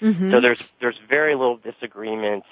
[0.01, 0.31] Mm-hmm.
[0.31, 2.43] So there's there's very little disagreement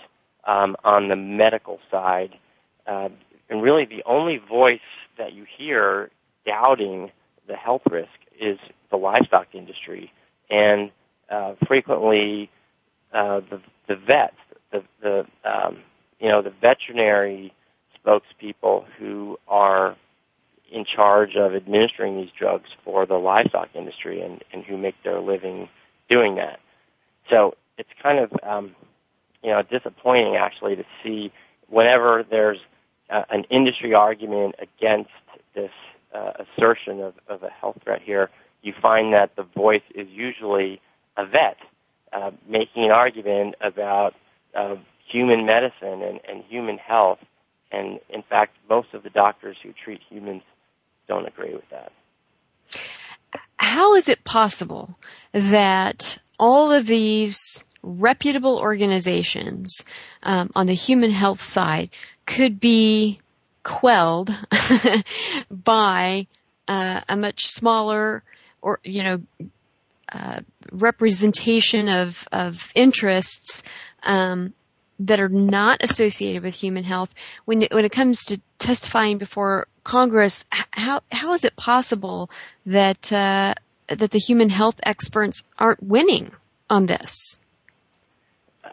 [0.46, 2.38] um, on the medical side,
[2.86, 3.10] uh,
[3.50, 4.80] and really the only voice
[5.18, 6.12] that you hear
[6.46, 7.12] doubting
[7.48, 8.58] the health risk is
[8.90, 10.12] the livestock industry,
[10.50, 10.92] and
[11.30, 12.50] uh, frequently
[13.14, 14.36] uh, the the vets,
[14.72, 15.78] the the um,
[16.20, 17.54] you know the veterinary
[18.06, 19.96] spokespeople who are
[20.72, 25.20] in charge of administering these drugs for the livestock industry and, and who make their
[25.20, 25.68] living
[26.10, 26.60] doing that.
[27.30, 28.76] So it's kind of um,
[29.44, 31.32] you know disappointing actually to see
[31.68, 32.60] whenever there's
[33.10, 35.12] uh, an industry argument against
[35.56, 35.72] this
[36.14, 38.30] uh, assertion of, of a health threat here,
[38.62, 40.82] you find that the voice is usually
[41.18, 41.58] a vet
[42.12, 44.16] uh, making an argument about
[44.56, 44.76] uh,
[45.08, 47.20] human medicine and, and human health.
[47.72, 50.42] And in fact, most of the doctors who treat humans
[51.08, 51.92] don't agree with that.
[53.58, 54.98] How is it possible
[55.34, 59.86] that all of these reputable organizations
[60.24, 61.90] um, on the human health side
[62.26, 63.20] could be
[63.64, 64.34] quelled
[65.52, 66.28] by
[66.68, 68.24] uh, a much smaller
[68.62, 69.22] or you know
[70.12, 70.42] uh,
[70.72, 73.64] representation of of interests
[74.04, 74.54] um,
[75.00, 77.14] that are not associated with human health.
[77.46, 82.30] When when it comes to testifying before Congress how how is it possible
[82.66, 83.54] that uh,
[83.88, 86.32] that the human health experts aren't winning
[86.70, 87.40] on this?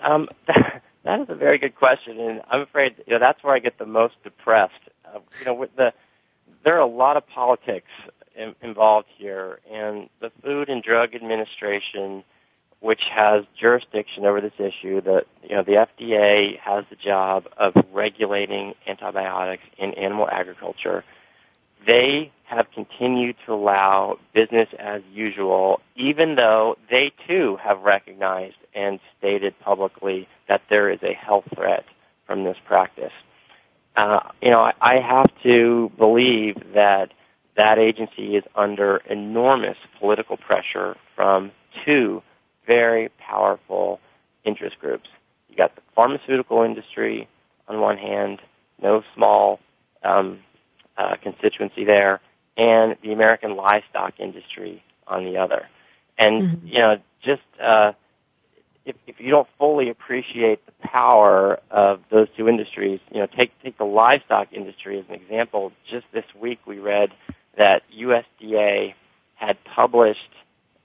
[0.03, 0.29] Um,
[1.07, 3.79] that, is a very good question and I'm afraid you know that's where I get
[3.79, 5.93] the most depressed uh, you know with the
[6.65, 7.89] there are a lot of politics
[8.37, 12.25] in, involved here, and the Food and Drug Administration,
[12.81, 17.75] which has jurisdiction over this issue, that you know the FDA has the job of
[17.93, 21.05] regulating antibiotics in animal agriculture.
[21.87, 29.01] They have continued to allow business as usual, even though they too have recognized and
[29.19, 31.85] stated publicly that there is a health threat
[32.27, 33.13] from this practice.
[33.97, 37.13] Uh, you know, I, I have to believe that
[37.57, 41.51] that agency is under enormous political pressure from
[41.85, 42.23] two
[42.67, 44.01] very powerful
[44.45, 45.09] interest groups.
[45.49, 47.29] You got the pharmaceutical industry
[47.69, 48.41] on one hand,
[48.83, 49.59] no small
[50.05, 50.41] um,
[50.97, 52.21] uh, constituency there,
[52.57, 55.69] and the American livestock industry on the other.
[56.19, 56.67] And mm-hmm.
[56.67, 57.93] you know, just uh,
[58.85, 63.53] if, if you don't fully appreciate the power of those two industries, you know, take
[63.63, 65.73] take the livestock industry as an example.
[65.91, 67.13] Just this week, we read
[67.57, 68.95] that USDA
[69.35, 70.31] had published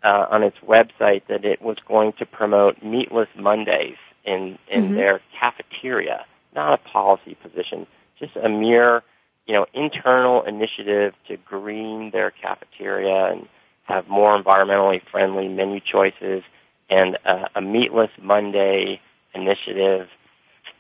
[0.04, 4.96] uh, on its website that it was going to promote meatless Mondays in in mm-hmm.
[4.96, 7.88] their cafeteria, not a policy position,
[8.20, 9.04] just a mere
[9.52, 13.50] you know internal initiative to green their cafeteria and
[13.84, 16.42] have more environmentally friendly menu choices
[16.90, 19.02] and uh, a meatless Monday
[19.36, 20.08] initiative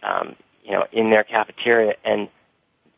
[0.04, 2.30] um, you know in their cafeteria and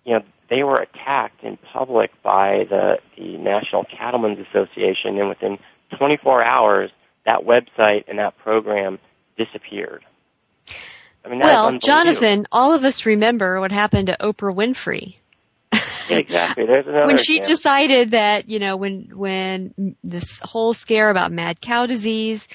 [0.05, 5.57] you know they were attacked in public by the, the National Cattlemen's Association, and within
[5.97, 6.91] 24 hours,
[7.25, 8.99] that website and that program
[9.35, 10.05] disappeared.
[11.25, 15.15] I mean, well, Jonathan, all of us remember what happened to Oprah Winfrey.
[16.19, 16.65] exactly.
[16.65, 22.47] When she decided that, you know, when when this whole scare about mad cow disease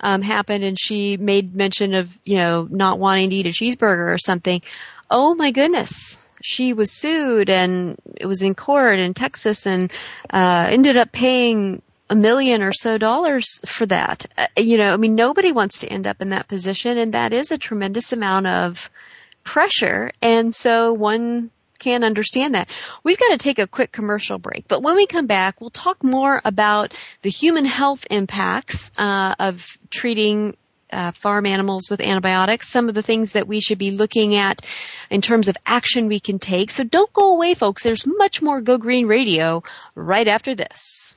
[0.00, 4.12] um, happened, and she made mention of, you know, not wanting to eat a cheeseburger
[4.12, 4.62] or something.
[5.10, 9.92] Oh my goodness, she was sued and it was in court in Texas and
[10.30, 14.26] uh, ended up paying a million or so dollars for that.
[14.36, 17.32] Uh, you know, I mean, nobody wants to end up in that position, and that
[17.32, 18.90] is a tremendous amount of
[19.42, 20.12] pressure.
[20.22, 22.68] And so one can understand that.
[23.02, 26.02] We've got to take a quick commercial break, but when we come back, we'll talk
[26.02, 30.56] more about the human health impacts uh, of treating
[30.92, 34.64] uh, farm animals with antibiotics, some of the things that we should be looking at
[35.10, 36.70] in terms of action we can take.
[36.70, 37.82] So don't go away, folks.
[37.82, 39.62] There's much more Go Green Radio
[39.94, 41.16] right after this.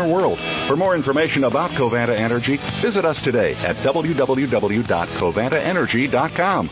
[0.07, 0.39] world.
[0.39, 6.69] For more information about Covanta Energy, visit us today at www.covantaenergy.com.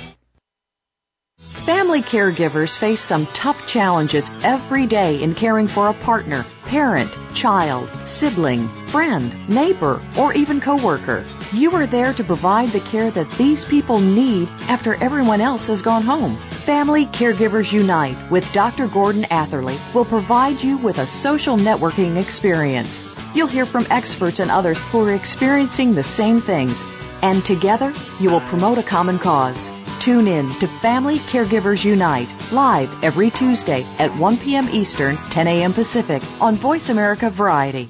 [1.39, 7.89] Family caregivers face some tough challenges every day in caring for a partner, parent, child,
[8.06, 11.26] sibling, friend, neighbor, or even coworker.
[11.52, 15.82] You are there to provide the care that these people need after everyone else has
[15.82, 16.36] gone home.
[16.36, 18.88] Family Caregivers Unite with Dr.
[18.88, 23.04] Gordon Atherley will provide you with a social networking experience.
[23.34, 26.84] You'll hear from experts and others who are experiencing the same things,
[27.24, 29.72] and together you will promote a common cause.
[30.00, 34.70] Tune in to Family Caregivers Unite live every Tuesday at 1 p.m.
[34.70, 35.74] Eastern, 10 a.m.
[35.74, 37.90] Pacific on Voice America Variety.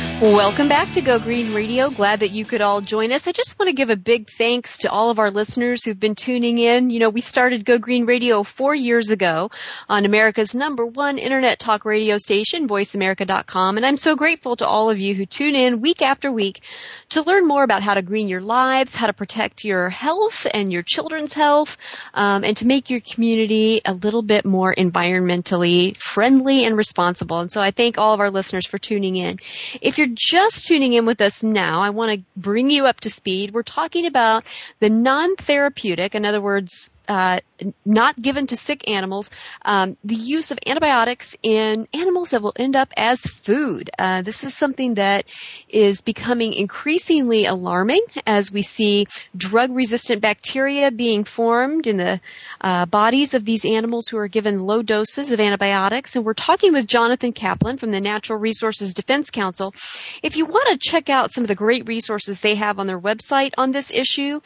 [0.21, 1.89] Welcome back to Go Green Radio.
[1.89, 3.27] Glad that you could all join us.
[3.27, 6.13] I just want to give a big thanks to all of our listeners who've been
[6.13, 6.91] tuning in.
[6.91, 9.49] You know, we started Go Green Radio four years ago
[9.89, 13.77] on America's number one internet talk radio station, voiceamerica.com.
[13.77, 16.61] And I'm so grateful to all of you who tune in week after week
[17.09, 20.71] to learn more about how to green your lives, how to protect your health and
[20.71, 21.77] your children's health,
[22.13, 27.39] um, and to make your community a little bit more environmentally friendly and responsible.
[27.39, 29.39] And so I thank all of our listeners for tuning in.
[29.81, 33.09] If you're just tuning in with us now, I want to bring you up to
[33.09, 33.51] speed.
[33.51, 37.39] We're talking about the non-therapeutic, in other words, uh,
[37.85, 39.29] not given to sick animals,
[39.63, 43.89] um, the use of antibiotics in animals that will end up as food.
[43.97, 45.25] Uh, this is something that
[45.69, 52.19] is becoming increasingly alarming as we see drug-resistant bacteria being formed in the
[52.61, 56.15] uh, bodies of these animals who are given low doses of antibiotics.
[56.15, 59.73] And we're talking with Jonathan Kaplan from the Natural Resources Defense Council.
[60.23, 62.99] If you want to check out some of the great resources they have on their
[62.99, 64.41] website on this issue,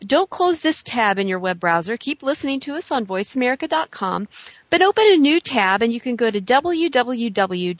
[0.00, 1.96] don't close this tab in your web browser.
[1.96, 4.28] Keep listening to us on voiceamerica.com,
[4.70, 7.76] but open a new tab and you can go to www.nrdc.org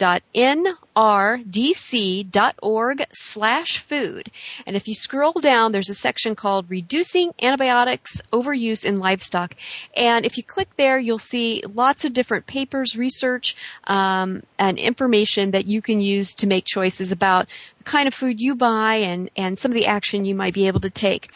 [3.13, 4.31] slash food.
[4.67, 9.55] And if you scroll down, there's a section called Reducing Antibiotics Overuse in Livestock.
[9.97, 15.51] And if you click there, you'll see lots of different papers, research, um, and information
[15.53, 17.49] that you can use to make choices about
[17.79, 20.69] the kind of food you buy and, and some of the action you might be
[20.69, 21.31] able to take.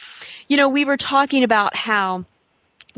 [0.48, 2.24] You know, we were talking about how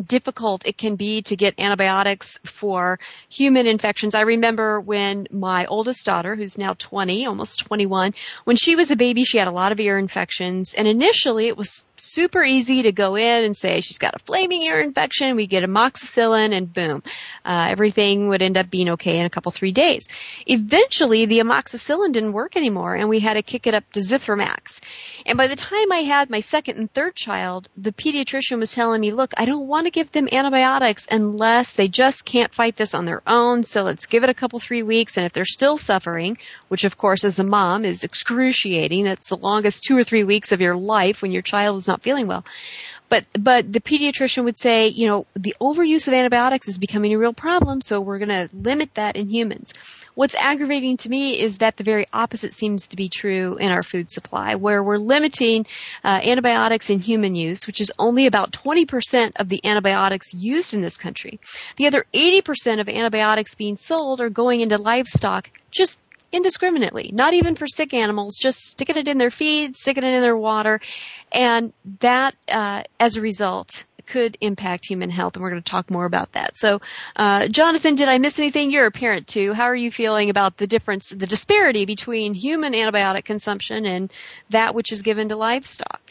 [0.03, 4.15] difficult it can be to get antibiotics for human infections.
[4.15, 8.97] I remember when my oldest daughter, who's now 20, almost 21, when she was a
[8.97, 10.75] baby, she had a lot of ear infections.
[10.75, 14.63] And initially it was super easy to go in and say she's got a flaming
[14.63, 15.37] ear infection.
[15.37, 17.03] We get amoxicillin and boom,
[17.45, 20.09] uh, everything would end up being okay in a couple, three days.
[20.47, 24.81] Eventually the amoxicillin didn't work anymore and we had to kick it up to Zithromax.
[25.27, 29.01] And by the time I had my second and third child, the pediatrician was telling
[29.01, 32.75] me, look, I don't want want to give them antibiotics unless they just can't fight
[32.75, 33.63] this on their own.
[33.63, 35.19] So let's give it a couple, three weeks.
[35.19, 39.37] And if they're still suffering, which of course as a mom is excruciating, that's the
[39.37, 42.47] longest two or three weeks of your life when your child is not feeling well.
[43.09, 47.19] But, but the pediatrician would say, you know, the overuse of antibiotics is becoming a
[47.19, 49.75] real problem, so we're going to limit that in humans.
[50.15, 53.83] What's aggravating to me is that the very opposite seems to be true in our
[53.83, 55.67] food supply, where we're limiting
[56.03, 60.81] uh, antibiotics in human use, which is only about 20% of the antibiotics used in
[60.81, 61.41] this country.
[61.77, 66.01] The other 80% of antibiotics being sold are going into livestock just
[66.35, 70.23] indiscriminately, not even for sick animals, just sticking it in their feed, sticking it in
[70.23, 70.81] their water,
[71.33, 75.91] and that, uh, as a result, could impact human health, and we're going to talk
[75.91, 76.57] more about that.
[76.57, 76.81] So,
[77.17, 78.71] uh, Jonathan, did I miss anything?
[78.71, 79.55] You're a parent too.
[79.55, 84.13] How are you feeling about the difference, the disparity between human antibiotic consumption and
[84.51, 86.03] that which is given to livestock?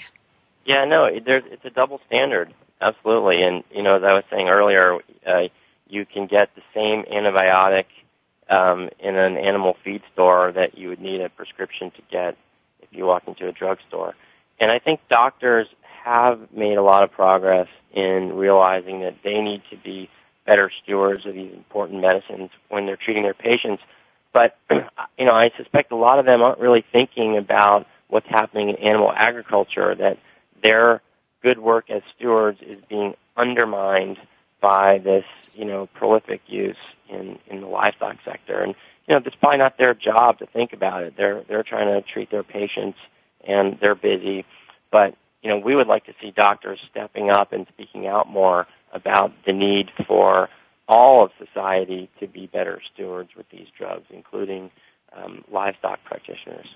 [0.65, 3.43] Yeah, no, it's a double standard, absolutely.
[3.43, 5.47] And you know, as I was saying earlier, uh,
[5.87, 7.85] you can get the same antibiotic
[8.53, 12.37] um, in an animal feed store that you would need a prescription to get
[12.81, 14.15] if you walk into a drugstore.
[14.59, 15.67] And I think doctors
[16.03, 20.09] have made a lot of progress in realizing that they need to be
[20.45, 23.81] better stewards of these important medicines when they're treating their patients.
[24.33, 28.69] But, you know, I suspect a lot of them aren't really thinking about what's happening
[28.69, 30.19] in animal agriculture, that
[30.61, 31.01] their
[31.41, 34.17] good work as stewards is being undermined
[34.63, 36.77] by this, you know, prolific use
[37.09, 38.61] in, in the livestock sector.
[38.61, 38.73] And,
[39.05, 41.15] you know, it's probably not their job to think about it.
[41.17, 42.97] They're, they're trying to treat their patients
[43.45, 44.45] and they're busy.
[44.89, 48.65] But, you know, we would like to see doctors stepping up and speaking out more
[48.93, 50.49] about the need for
[50.87, 54.71] all of society to be better stewards with these drugs, including
[55.13, 56.67] um, livestock practitioners.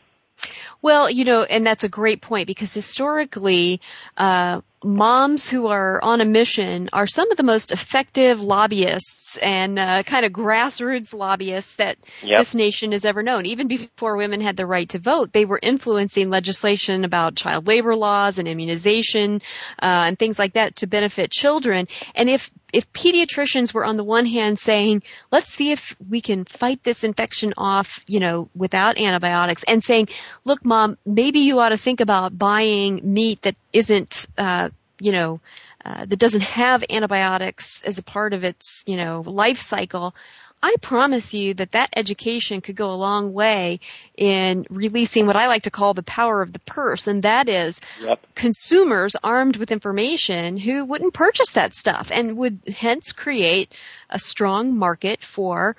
[0.81, 3.81] Well, you know, and that's a great point because historically,
[4.17, 9.79] uh, moms who are on a mission are some of the most effective lobbyists and
[9.79, 12.39] uh, kind of grassroots lobbyists that yep.
[12.39, 13.45] this nation has ever known.
[13.47, 17.95] Even before women had the right to vote, they were influencing legislation about child labor
[17.95, 19.41] laws and immunization
[19.81, 21.87] uh, and things like that to benefit children.
[22.13, 25.01] And if if pediatricians were on the one hand saying,
[25.31, 30.09] let's see if we can fight this infection off, you know, without antibiotics, and saying,
[30.43, 35.39] look, mom, maybe you ought to think about buying meat that isn't uh, you know,
[35.85, 40.15] uh, that doesn't have antibiotics as a part of its, you know, life cycle,
[40.61, 43.79] I promise you that that education could go a long way
[44.15, 47.79] in releasing what I like to call the power of the purse, and that is
[48.01, 48.25] yep.
[48.33, 53.71] consumers armed with information who wouldn't purchase that stuff and would hence create
[54.09, 55.75] a strong market for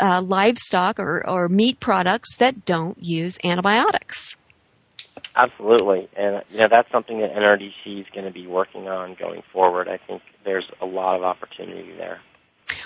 [0.00, 4.36] uh, livestock or, or meat products that don't use antibiotics.
[5.34, 9.42] Absolutely, and you know that's something that NRDC is going to be working on going
[9.52, 9.88] forward.
[9.88, 12.20] I think there's a lot of opportunity there.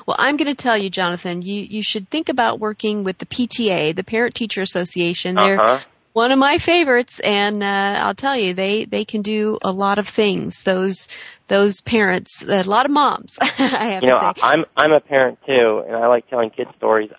[0.07, 3.27] Well, I'm going to tell you, Jonathan, you you should think about working with the
[3.27, 5.35] PTA, the Parent Teacher Association.
[5.35, 5.85] They're uh-huh.
[6.17, 9.99] One of my favorites, and uh, I'll tell you, they they can do a lot
[9.99, 10.63] of things.
[10.63, 11.09] Those
[11.47, 13.39] those parents, a lot of moms.
[13.43, 14.41] I have you know, to say.
[14.43, 17.11] I'm I'm a parent too, and I like telling kids stories.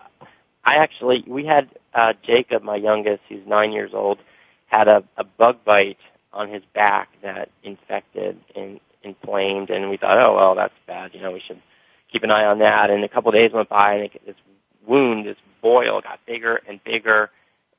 [0.65, 4.17] I actually we had uh, Jacob, my youngest, who's nine years old
[4.65, 5.99] had a, a bug bite
[6.33, 11.13] on his back that infected and inflamed, and we thought, oh well, that's bad.
[11.13, 11.61] You know, we should
[12.11, 12.89] keep an eye on that.
[12.89, 14.35] And a couple of days went by, and it, this
[14.87, 17.29] wound, this boil, got bigger and bigger.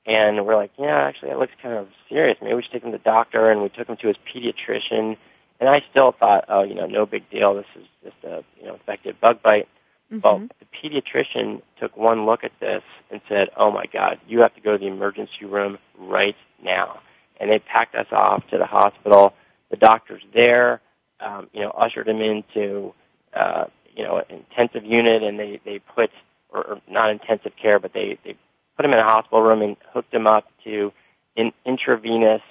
[0.09, 2.39] And we're like, yeah, actually, that looks kind of serious.
[2.41, 3.51] Maybe we should take him to the doctor.
[3.51, 5.19] And we took him to his pediatrician.
[5.61, 7.55] And I still thought, oh, you know, no big deal.
[7.55, 9.69] This is just a you know infected bug bite.
[10.11, 10.21] Mm-hmm.
[10.25, 14.55] Well, the pediatrician took one look at this and said, "Oh my God, you have
[14.55, 17.01] to go to the emergency room right now."
[17.39, 19.35] And they packed us off to the hospital.
[19.71, 20.81] The doctors there,
[21.21, 22.95] um, you know, ushered him into,
[23.35, 26.11] uh, you know, an intensive unit, and they they put,
[26.49, 28.37] or, or not intensive care, but they they
[28.79, 30.93] put him in a hospital room and hooked him up to
[31.37, 32.43] an intravenous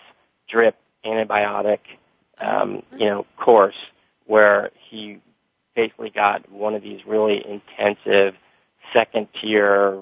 [0.50, 0.76] drip
[1.06, 1.80] antibiotic,
[2.40, 3.78] um, you know, course
[4.26, 5.22] where he
[5.74, 8.36] basically got one of these really intensive
[8.92, 10.02] second tier,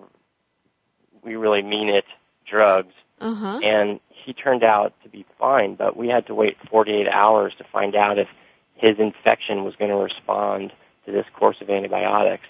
[1.23, 2.05] we really mean it
[2.49, 2.93] drugs.
[3.21, 3.59] Uh-huh.
[3.63, 7.63] And he turned out to be fine, but we had to wait 48 hours to
[7.71, 8.27] find out if
[8.73, 10.73] his infection was going to respond
[11.05, 12.47] to this course of antibiotics.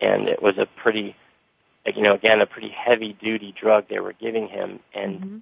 [0.00, 1.14] And it was a pretty,
[1.96, 4.80] you know, again, a pretty heavy duty drug they were giving him.
[4.94, 5.36] And mm-hmm.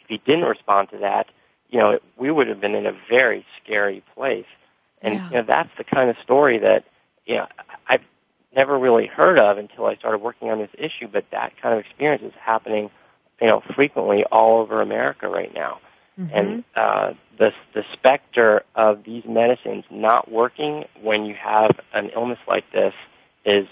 [0.00, 1.28] if he didn't respond to that,
[1.68, 4.46] you know, we would have been in a very scary place.
[5.00, 5.28] And yeah.
[5.28, 6.84] you know, that's the kind of story that
[7.26, 7.46] you know
[7.88, 8.02] I've
[8.54, 11.08] never really heard of until I started working on this issue.
[11.08, 12.90] But that kind of experience is happening,
[13.40, 15.80] you know, frequently all over America right now.
[16.18, 16.36] Mm-hmm.
[16.36, 22.38] And uh, the the specter of these medicines not working when you have an illness
[22.46, 22.94] like this
[23.44, 23.66] is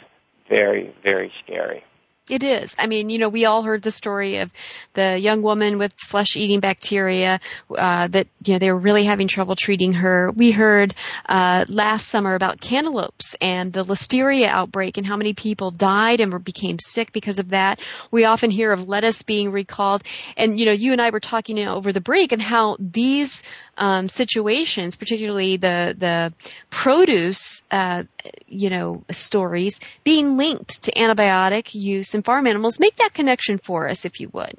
[0.49, 1.85] very very scary.
[2.31, 2.76] It is.
[2.78, 4.53] I mean, you know, we all heard the story of
[4.95, 7.41] the young woman with flesh-eating bacteria
[7.76, 10.31] uh, that you know they were really having trouble treating her.
[10.31, 10.95] We heard
[11.28, 16.45] uh, last summer about cantaloupes and the listeria outbreak and how many people died and
[16.45, 17.81] became sick because of that.
[18.12, 20.05] We often hear of lettuce being recalled,
[20.37, 22.76] and you know, you and I were talking you know, over the break and how
[22.78, 23.43] these
[23.76, 26.33] um, situations, particularly the the
[26.70, 28.05] produce, uh,
[28.47, 32.79] you know, stories being linked to antibiotic use in farm animals.
[32.79, 34.55] Make that connection for us, if you would.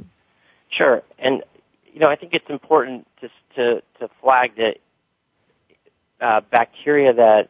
[0.69, 1.43] Sure, and
[1.93, 4.77] you know, I think it's important to to, to flag that
[6.19, 7.49] uh, bacteria that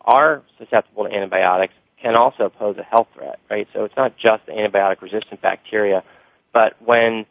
[0.00, 3.66] are susceptible to antibiotics can also pose a health threat, right?
[3.72, 6.04] So it's not just antibiotic resistant bacteria,
[6.52, 7.26] but when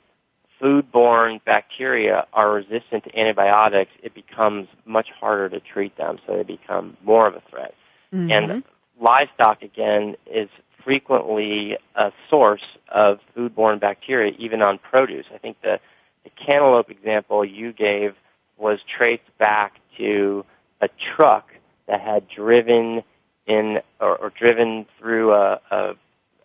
[0.60, 6.44] foodborne bacteria are resistant to antibiotics, it becomes much harder to treat them, so they
[6.44, 7.76] become more of a threat.
[8.12, 8.32] Mm-hmm.
[8.32, 8.64] And
[9.00, 10.50] livestock again is
[10.88, 15.26] frequently a source of foodborne bacteria, even on produce.
[15.36, 15.82] I think the,
[16.24, 18.16] the cantaloupe example you gave
[18.58, 20.46] was traced back to
[20.80, 21.50] a truck
[21.90, 23.04] that had driven
[23.46, 25.96] in or, or driven through a, a,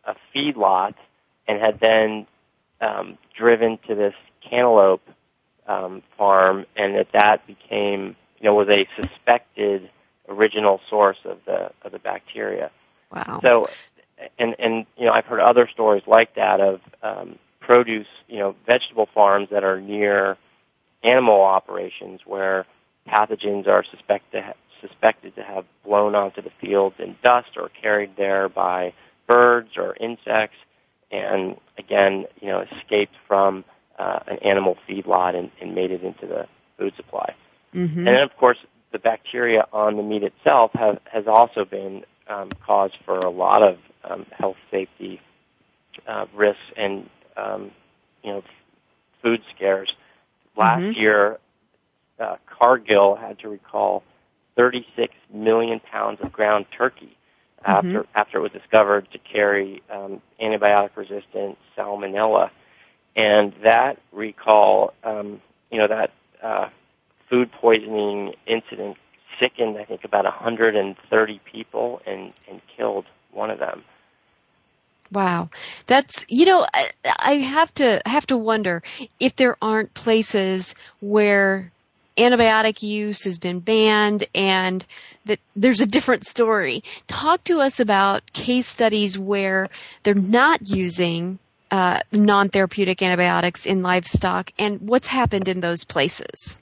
[0.07, 0.95] a feedlot
[1.47, 2.27] and had then
[2.81, 5.09] um, driven to this cantaloupe
[5.69, 9.89] um, farm, and that that became you know was a suspected
[10.29, 12.73] original source of the of the bacteria.
[13.13, 13.41] Wow.
[13.43, 13.67] So,
[14.39, 18.55] and and you know I've heard other stories like that of um, produce, you know,
[18.67, 20.37] vegetable farms that are near
[21.03, 22.67] animal operations where
[23.09, 24.45] pathogens are suspected
[24.81, 28.93] suspected to have blown onto the fields in dust or carried there by
[29.29, 30.57] birds or insects,
[31.13, 33.65] and again, you know, escaped from
[33.97, 37.33] uh, an animal feedlot and, and made it into the food supply.
[37.73, 37.99] Mm-hmm.
[37.99, 38.59] And then, of course,
[38.91, 43.63] the bacteria on the meat itself have, has also been um, cause for a lot
[43.63, 45.21] of um, health safety
[46.07, 47.71] uh, risks and um,
[48.23, 48.43] you know
[49.23, 49.95] food scares.
[50.57, 50.97] Last Mhm.
[50.97, 51.39] year,
[52.19, 54.03] uh, Cargill had to recall
[54.57, 57.17] 36 million pounds of ground turkey
[57.65, 62.51] after after it was discovered to carry um, antibiotic-resistant salmonella,
[63.17, 65.41] and that recall, um,
[65.71, 66.11] you know, that
[66.43, 66.69] uh,
[67.31, 68.97] food poisoning incident
[69.39, 73.85] sickened, I think, about 130 people and and killed one of them.
[75.13, 75.51] Wow.
[75.87, 78.83] That's, you know, I, I have to, have to wonder
[79.21, 81.71] if there aren't places where
[82.17, 84.85] antibiotic use has been banned and
[85.27, 86.83] that there's a different story.
[87.07, 89.69] Talk to us about case studies where
[90.03, 91.39] they're not using
[91.71, 96.59] uh, non-therapeutic antibiotics in livestock and what's happened in those places.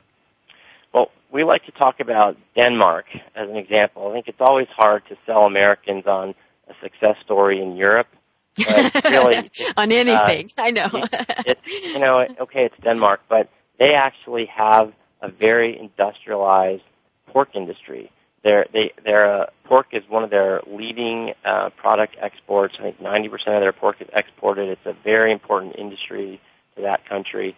[0.92, 4.08] Well, we like to talk about Denmark as an example.
[4.08, 6.34] I think it's always hard to sell Americans on
[6.68, 8.08] a success story in Europe.
[8.56, 10.88] But really, on anything, I know.
[10.92, 13.48] it's you know okay it's Denmark, but
[13.78, 14.92] they actually have
[15.22, 16.82] a very industrialized
[17.28, 18.10] pork industry.
[18.42, 22.74] Their they their uh, pork is one of their leading uh, product exports.
[22.78, 24.68] I think 90% of their pork is exported.
[24.68, 26.40] It's a very important industry
[26.76, 27.56] to that country,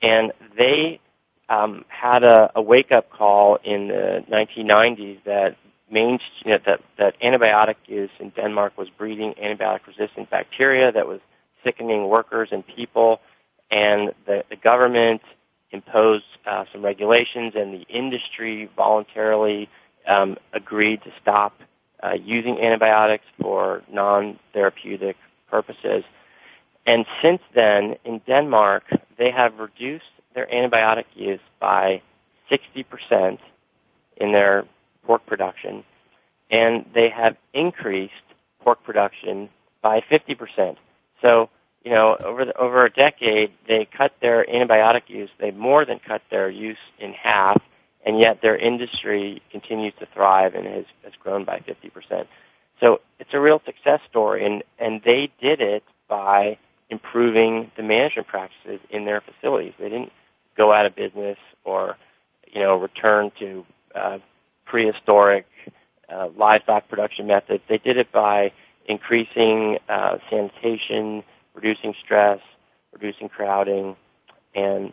[0.00, 1.00] and they
[1.48, 5.56] um, had a, a wake up call in the 1990s that
[5.90, 11.06] main you know, that that antibiotic use in Denmark was breeding antibiotic resistant bacteria that
[11.06, 11.20] was
[11.64, 13.20] sickening workers and people,
[13.70, 15.22] and the, the government
[15.70, 19.68] imposed uh, some regulations, and the industry voluntarily
[20.06, 21.54] um, agreed to stop
[22.02, 25.16] uh, using antibiotics for non-therapeutic
[25.48, 26.02] purposes.
[26.86, 28.84] And since then, in Denmark,
[29.18, 32.02] they have reduced their antibiotic use by
[32.50, 33.38] 60%
[34.16, 34.64] in their
[35.10, 35.82] pork production,
[36.52, 38.12] and they have increased
[38.62, 39.48] pork production
[39.82, 40.76] by 50%.
[41.20, 41.50] So,
[41.84, 45.28] you know, over the, over a decade, they cut their antibiotic use.
[45.40, 47.60] They more than cut their use in half,
[48.06, 52.26] and yet their industry continues to thrive and has, has grown by 50%.
[52.78, 56.56] So it's a real success story, and and they did it by
[56.88, 59.72] improving the management practices in their facilities.
[59.76, 60.12] They didn't
[60.56, 61.96] go out of business or,
[62.52, 64.18] you know, return to uh,
[64.70, 65.46] prehistoric
[66.08, 67.62] uh, livestock production methods.
[67.68, 68.52] They did it by
[68.86, 72.40] increasing uh, sanitation, reducing stress,
[72.92, 73.96] reducing crowding,
[74.54, 74.92] and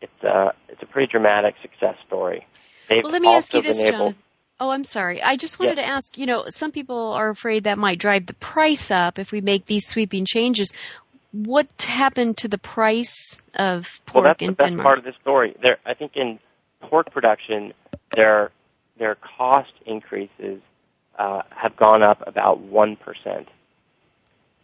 [0.00, 2.46] it's uh, it's a pretty dramatic success story.
[2.88, 3.98] They've Well, let me also ask you this, able.
[3.98, 4.16] Jonathan.
[4.60, 5.20] Oh, I'm sorry.
[5.20, 8.34] I just wanted to ask, you know, some people are afraid that might drive the
[8.34, 10.72] price up if we make these sweeping changes.
[11.32, 14.84] What happened to the price of pork Well, that's the best Denmark?
[14.84, 15.56] part of the story.
[15.60, 16.38] There, I think in
[16.80, 17.72] pork production,
[18.14, 18.52] their
[18.98, 20.60] their cost increases
[21.18, 23.48] uh, have gone up about one percent.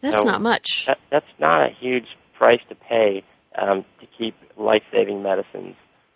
[0.01, 0.85] That's so not much.
[0.87, 2.07] That, that's not a huge
[2.37, 3.23] price to pay
[3.57, 5.75] um, to keep life-saving medicines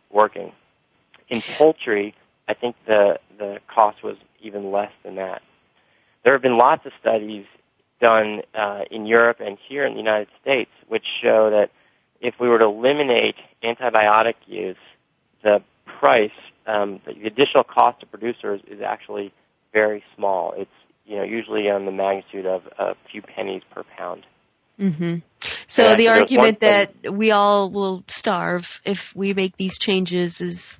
[0.09, 0.51] working.
[1.29, 2.15] In poultry,
[2.47, 5.41] I think the the cost was even less than that.
[6.23, 7.45] There have been lots of studies
[7.99, 11.71] done uh, in Europe and here in the United States which show that
[12.19, 14.77] if we were to eliminate antibiotic use,
[15.43, 16.31] the price,
[16.65, 19.33] um, the additional cost to producers is actually
[19.73, 20.53] very small.
[20.57, 20.71] It's
[21.05, 24.25] you know usually on the magnitude of a few pennies per pound.
[24.77, 25.17] hmm
[25.67, 30.79] So Yeah, the argument that we all will starve if we make these changes is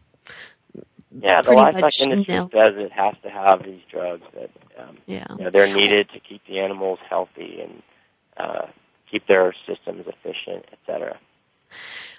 [1.22, 2.50] Yeah, the pretty livestock industry nil.
[2.54, 5.26] says it has to have these drugs that um, yeah.
[5.38, 7.82] you know, they're needed to keep the animals healthy and
[8.38, 8.68] uh,
[9.12, 11.18] keep their systems efficient, et cetera.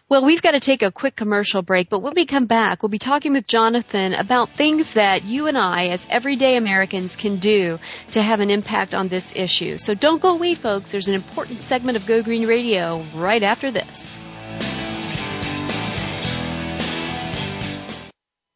[0.07, 2.91] Well, we've got to take a quick commercial break, but when we come back, we'll
[2.91, 7.79] be talking with Jonathan about things that you and I, as everyday Americans, can do
[8.11, 9.79] to have an impact on this issue.
[9.79, 10.93] So don't go away, folks.
[10.93, 14.21] There's an important segment of Go Green Radio right after this.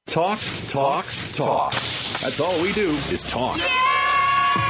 [0.07, 1.73] Talk, talk, talk.
[1.73, 3.59] That's all we do is talk.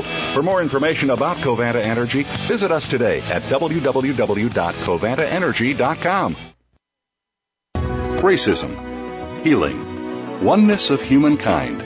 [0.00, 6.36] For more information about Covanta Energy, visit us today at www.covantaenergy.com.
[8.22, 11.82] Racism, healing, oneness of humankind.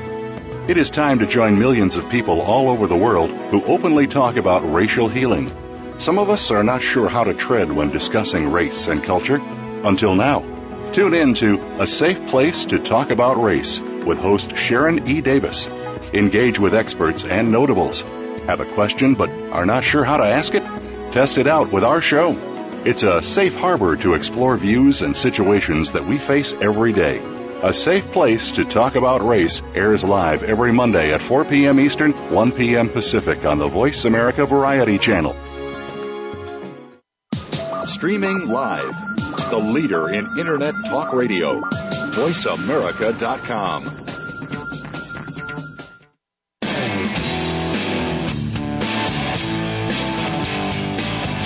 [0.70, 4.36] It is time to join millions of people all over the world who openly talk
[4.36, 5.50] about racial healing.
[5.98, 9.40] Some of us are not sure how to tread when discussing race and culture
[9.84, 10.44] until now.
[10.92, 15.20] Tune in to A Safe Place to Talk About Race with host Sharon E.
[15.20, 15.66] Davis.
[16.12, 18.03] Engage with experts and notables.
[18.47, 20.64] Have a question but are not sure how to ask it?
[21.12, 22.36] Test it out with our show.
[22.84, 27.20] It's a safe harbor to explore views and situations that we face every day.
[27.62, 31.80] A Safe Place to Talk About Race airs live every Monday at 4 p.m.
[31.80, 32.90] Eastern, 1 p.m.
[32.90, 35.34] Pacific on the Voice America Variety Channel.
[37.86, 39.16] Streaming live,
[39.51, 44.05] the leader in Internet Talk Radio, VoiceAmerica.com.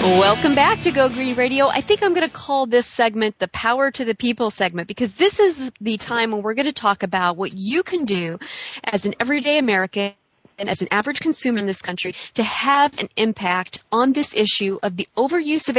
[0.00, 1.66] Welcome back to Go Green Radio.
[1.66, 5.14] I think I'm going to call this segment the Power to the People segment because
[5.14, 8.38] this is the time when we're going to talk about what you can do
[8.84, 10.12] as an everyday American
[10.56, 14.78] and as an average consumer in this country to have an impact on this issue
[14.82, 15.76] of the overuse of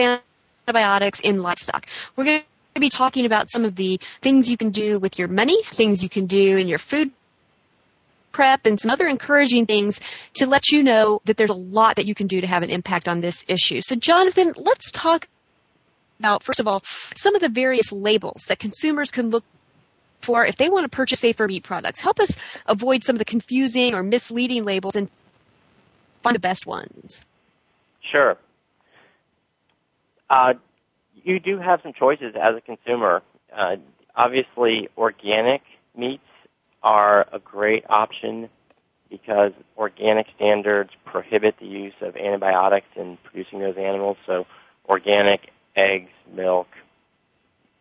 [0.68, 1.88] antibiotics in livestock.
[2.16, 2.42] We're going
[2.76, 6.04] to be talking about some of the things you can do with your money, things
[6.04, 7.12] you can do in your food
[8.32, 10.00] prep and some other encouraging things
[10.36, 12.70] to let you know that there's a lot that you can do to have an
[12.70, 13.82] impact on this issue.
[13.82, 15.28] So Jonathan, let's talk
[16.20, 19.44] about, first of all, some of the various labels that consumers can look
[20.22, 22.02] for if they want to purchase safer meat products.
[22.02, 25.10] Help us avoid some of the confusing or misleading labels and
[26.22, 27.26] find the best ones.
[28.02, 28.38] Sure.
[30.30, 30.54] Uh,
[31.24, 33.24] you do have some choices as a consumer.
[33.54, 33.78] Uh,
[34.16, 35.62] obviously, organic
[35.96, 36.24] meats
[36.84, 38.50] are a great option
[39.10, 44.18] because organic standards prohibit the use of antibiotics in producing those animals.
[44.26, 44.46] So
[44.88, 46.68] organic eggs, milk,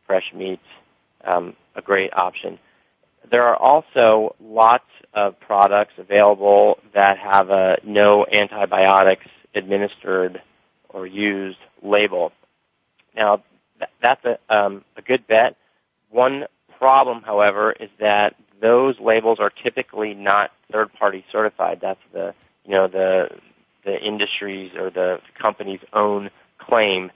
[0.07, 0.63] fresh meats,
[1.25, 2.59] um, a great option.
[3.31, 10.41] There are also lots of products available that have a no antibiotics administered
[10.89, 12.33] or used label.
[13.15, 13.43] Now,
[14.01, 15.57] that's a, um, a good bet.
[16.11, 16.47] One
[16.79, 21.79] problem, however, is that those labels are typically not third party certified.
[21.81, 22.35] That's the
[22.65, 23.31] you know the
[23.85, 27.11] the industry's or the company's own claim.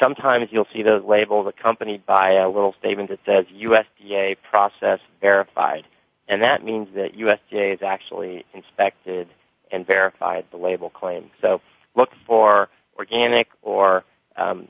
[0.00, 5.84] Sometimes you'll see those labels accompanied by a little statement that says USDA process verified.
[6.26, 9.28] And that means that USDA has actually inspected
[9.70, 11.30] and verified the label claim.
[11.40, 11.60] So
[11.94, 12.68] look for
[12.98, 14.04] organic or
[14.36, 14.68] um,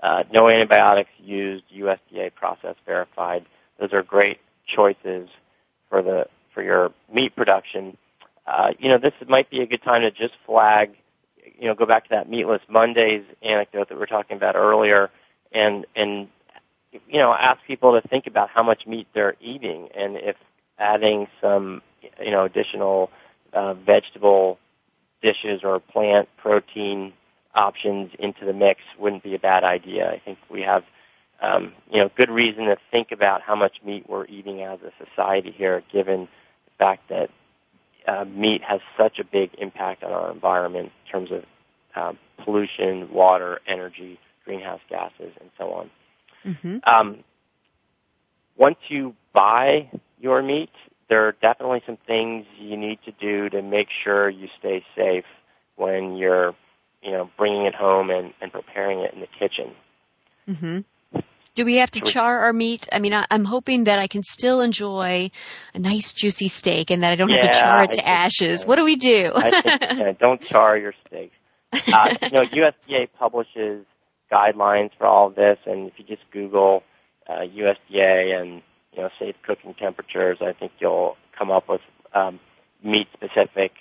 [0.00, 3.46] uh, no antibiotics used, USDA process verified.
[3.78, 5.28] Those are great choices
[5.88, 7.96] for the for your meat production,
[8.46, 10.90] uh, you know, this might be a good time to just flag,
[11.58, 15.10] you know, go back to that meatless Mondays anecdote that we were talking about earlier,
[15.52, 16.28] and and
[17.08, 20.36] you know, ask people to think about how much meat they're eating, and if
[20.78, 21.82] adding some,
[22.22, 23.10] you know, additional
[23.52, 24.58] uh, vegetable
[25.22, 27.12] dishes or plant protein
[27.54, 30.10] options into the mix wouldn't be a bad idea.
[30.10, 30.84] I think we have
[31.40, 34.92] um, you know, good reason to think about how much meat we're eating as a
[35.04, 36.28] society here, given
[36.64, 37.30] the fact that
[38.08, 41.44] uh, meat has such a big impact on our environment in terms of
[41.94, 45.90] um, pollution, water, energy, greenhouse gases, and so on.
[46.44, 46.78] Mm-hmm.
[46.84, 47.24] Um,
[48.56, 50.70] once you buy your meat,
[51.08, 55.24] there are definitely some things you need to do to make sure you stay safe
[55.76, 56.54] when you're,
[57.02, 59.72] you know, bringing it home and, and preparing it in the kitchen.
[60.48, 60.80] Mm-hmm.
[61.56, 62.86] Do we have to char our meat?
[62.92, 65.30] I mean, I, am hoping that I can still enjoy
[65.74, 68.66] a nice juicy steak and that I don't yeah, have to char it to ashes.
[68.66, 69.32] What do we do?
[69.34, 71.34] I think, uh, don't char your steaks.
[71.72, 73.86] Uh, you know, USDA publishes
[74.30, 76.82] guidelines for all of this, and if you just Google
[77.26, 81.80] uh, USDA and you know safe cooking temperatures, I think you'll come up with
[82.12, 82.38] um,
[82.82, 83.72] meat specific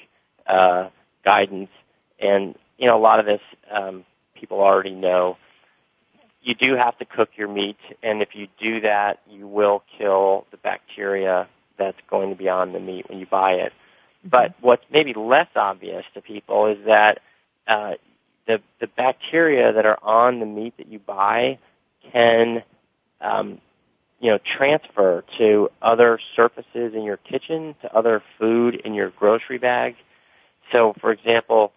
[0.48, 0.90] uh,
[1.26, 1.72] guidance.
[2.20, 5.36] And you know, a lot of this um, people already know
[6.46, 10.46] you do have to cook your meat, and if you do that, you will kill
[10.52, 13.74] the bacteria that's going to be on the meat when you buy it.
[13.74, 14.30] Mm-hmm.
[14.30, 17.20] But what's maybe less obvious to people is that
[17.68, 17.96] uh,
[18.46, 21.58] the the bacteria that are on the meat that you buy
[22.14, 22.64] can
[23.22, 23.60] um,
[24.20, 29.58] you know transfer to other surfaces in your kitchen, to other food in your grocery
[29.58, 29.96] bag.
[30.72, 31.74] So, for example,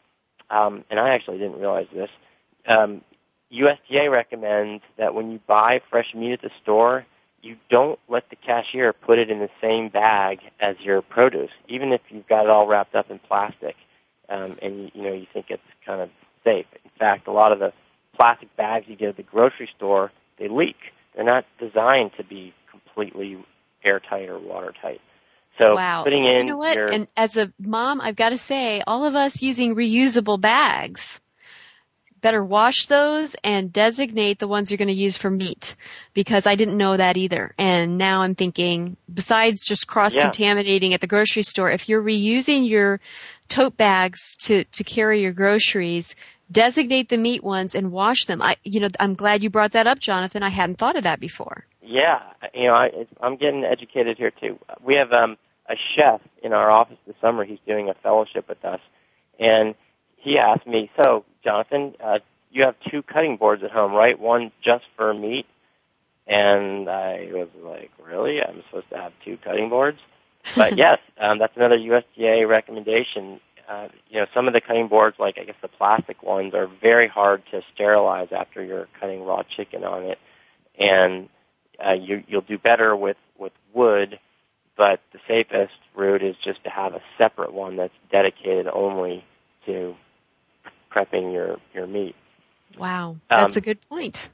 [0.50, 2.10] um, and I actually didn't realize this.
[2.66, 3.00] Um,
[3.52, 7.06] USDA recommends that when you buy fresh meat at the store,
[7.42, 11.92] you don't let the cashier put it in the same bag as your produce, even
[11.92, 13.76] if you've got it all wrapped up in plastic,
[14.28, 16.10] um, and you know you think it's kind of
[16.44, 16.66] safe.
[16.84, 17.72] In fact, a lot of the
[18.18, 20.76] plastic bags you get at the grocery store they leak.
[21.14, 23.44] They're not designed to be completely
[23.84, 25.00] airtight or watertight.
[25.58, 26.04] So wow.
[26.04, 26.76] putting in you know what?
[26.76, 31.20] Your, and as a mom, I've got to say, all of us using reusable bags
[32.20, 35.76] better wash those and designate the ones you're going to use for meat
[36.14, 37.54] because I didn't know that either.
[37.58, 40.96] And now I'm thinking, besides just cross-contaminating yeah.
[40.96, 43.00] at the grocery store, if you're reusing your
[43.48, 46.14] tote bags to, to carry your groceries,
[46.50, 48.42] designate the meat ones and wash them.
[48.42, 50.42] I, you know, I'm glad you brought that up, Jonathan.
[50.42, 51.64] I hadn't thought of that before.
[51.82, 52.20] Yeah,
[52.54, 54.58] you know, I, I'm getting educated here too.
[54.82, 55.38] We have um,
[55.68, 57.44] a chef in our office this summer.
[57.44, 58.80] He's doing a fellowship with us,
[59.38, 59.74] and
[60.16, 62.18] he asked me, "So, Jonathan, uh,
[62.50, 64.18] you have two cutting boards at home, right?
[64.18, 65.46] One just for meat."
[66.26, 68.42] And I was like, "Really?
[68.42, 69.98] I'm supposed to have two cutting boards?"
[70.54, 73.40] But yes, um, that's another USDA recommendation.
[73.66, 76.66] Uh, you know, some of the cutting boards, like I guess the plastic ones, are
[76.66, 80.18] very hard to sterilize after you're cutting raw chicken on it,
[80.78, 81.30] and
[81.84, 84.18] uh, you, you'll do better with with wood.
[84.76, 89.24] But the safest route is just to have a separate one that's dedicated only
[89.66, 89.96] to
[90.98, 92.14] prepping your your meat.
[92.78, 94.30] Wow, that's um, a good point.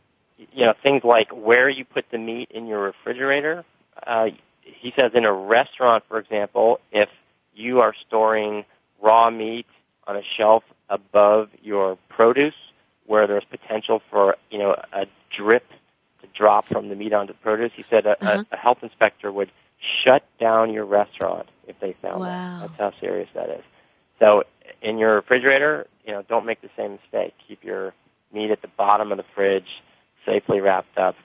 [0.52, 3.64] You know, things like where you put the meat in your refrigerator.
[4.06, 4.30] Uh,
[4.62, 7.08] he says in a restaurant, for example, if
[7.54, 8.64] you are storing
[9.00, 9.66] raw meat
[10.06, 12.54] on a shelf above your produce,
[13.06, 15.68] where there's potential for you know a drip
[16.20, 18.44] to drop from the meat onto the produce, he said a, uh-huh.
[18.50, 19.50] a, a health inspector would
[20.02, 22.60] shut down your restaurant if they found wow.
[22.60, 22.70] that.
[22.78, 23.62] That's how serious that is.
[24.18, 24.44] So
[24.84, 27.34] in your refrigerator, you know, don't make the same mistake.
[27.48, 27.94] Keep your
[28.32, 29.82] meat at the bottom of the fridge,
[30.26, 31.16] safely wrapped up,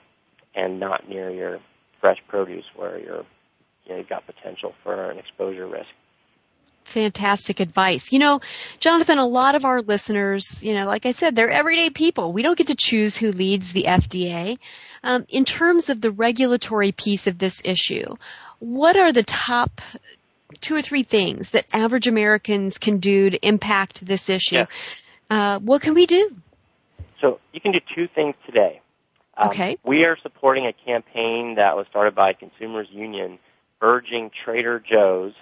[0.54, 1.60] and not near your
[2.00, 3.24] fresh produce where you're,
[3.84, 5.90] you know, you've got potential for an exposure risk.
[6.84, 8.10] Fantastic advice.
[8.12, 8.40] You know,
[8.80, 12.32] Jonathan, a lot of our listeners, you know, like I said, they're everyday people.
[12.32, 14.58] We don't get to choose who leads the FDA.
[15.04, 18.16] Um, in terms of the regulatory piece of this issue,
[18.58, 19.80] what are the top
[20.60, 24.56] two or three things that average Americans can do to impact this issue.
[24.56, 24.66] Yeah.
[25.30, 26.34] Uh, what can we do?
[27.20, 28.80] So you can do two things today.
[29.36, 29.76] Um, okay.
[29.84, 33.38] We are supporting a campaign that was started by Consumers Union
[33.80, 35.34] urging Trader Joe's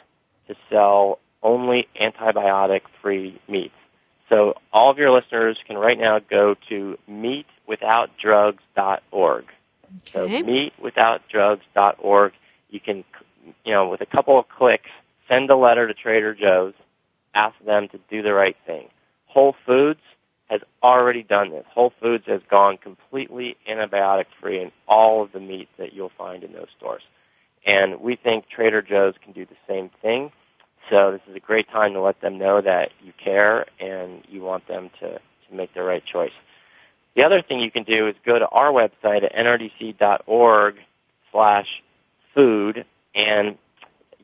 [0.46, 3.74] to sell only antibiotic-free meats.
[4.28, 9.44] So all of your listeners can right now go to meatwithoutdrugs.org.
[9.44, 9.52] Okay.
[10.12, 12.32] So meatwithoutdrugs.org.
[12.70, 13.04] You can
[13.64, 14.90] you know, with a couple of clicks,
[15.28, 16.74] send a letter to Trader Joe's,
[17.34, 18.88] ask them to do the right thing.
[19.26, 20.01] Whole Foods
[20.49, 21.64] has already done this.
[21.72, 26.42] Whole Foods has gone completely antibiotic free in all of the meat that you'll find
[26.42, 27.03] in those stores.
[27.66, 30.32] And we think Trader Joe's can do the same thing.
[30.88, 34.40] So this is a great time to let them know that you care and you
[34.40, 36.32] want them to, to make the right choice.
[37.14, 40.76] The other thing you can do is go to our website at nrdc.org
[41.30, 41.66] slash
[42.34, 43.59] food and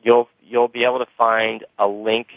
[0.03, 2.27] you'll you'll be able to find a link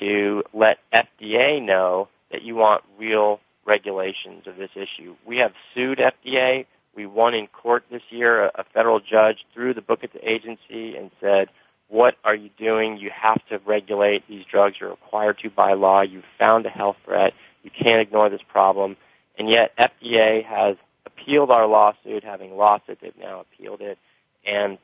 [0.00, 5.14] to let FDA know that you want real regulations of this issue.
[5.26, 6.66] We have sued FDA.
[6.94, 8.44] We won in court this year.
[8.44, 11.48] A, a federal judge threw the book at the agency and said,
[11.88, 12.98] what are you doing?
[12.98, 14.76] You have to regulate these drugs.
[14.80, 16.02] You're required to by law.
[16.02, 17.34] You've found a health threat.
[17.62, 18.96] You can't ignore this problem.
[19.38, 22.98] And yet FDA has appealed our lawsuit, having lost it.
[23.00, 23.98] They've now appealed it.
[24.46, 24.78] And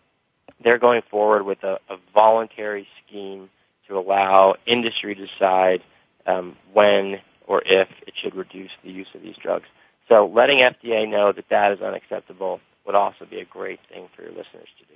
[0.63, 3.51] they're going forward with a, a voluntary scheme
[3.89, 5.83] to allow industry to decide
[6.27, 9.67] um, when or if it should reduce the use of these drugs.
[10.09, 14.23] So letting FDA know that that is unacceptable would also be a great thing for
[14.23, 14.95] your listeners to do.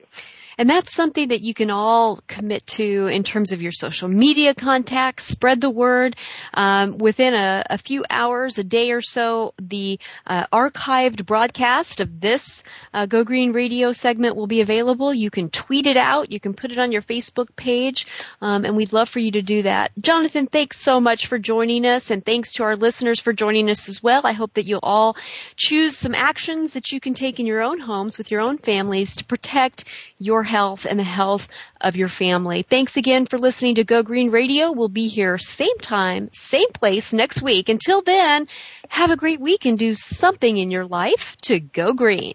[0.59, 4.55] And that's something that you can all commit to in terms of your social media
[4.55, 5.25] contacts.
[5.25, 6.17] Spread the word.
[6.53, 12.21] Um, within a, a, few hours, a day or so, the uh, archived broadcast of
[12.21, 15.15] this uh, Go Green Radio segment will be available.
[15.15, 16.33] You can tweet it out.
[16.33, 18.09] You can put it on your Facebook page,
[18.43, 19.93] um, and we'd love for you to do that.
[20.01, 23.89] Jonathan, thanks so much for joining us, and thanks to our listeners for joining us
[23.89, 24.23] as well.
[24.25, 25.17] I hope that you'll all
[25.55, 29.17] choose some actions that you can take in your own homes with your own families
[29.17, 29.85] to protect
[30.19, 31.49] your health and the health
[31.81, 32.63] of your family.
[32.63, 34.73] Thanks again for listening to Go Green Radio.
[34.73, 37.69] We'll be here same time, same place next week.
[37.69, 38.49] Until then,
[38.89, 42.35] have a great week and do something in your life to go green.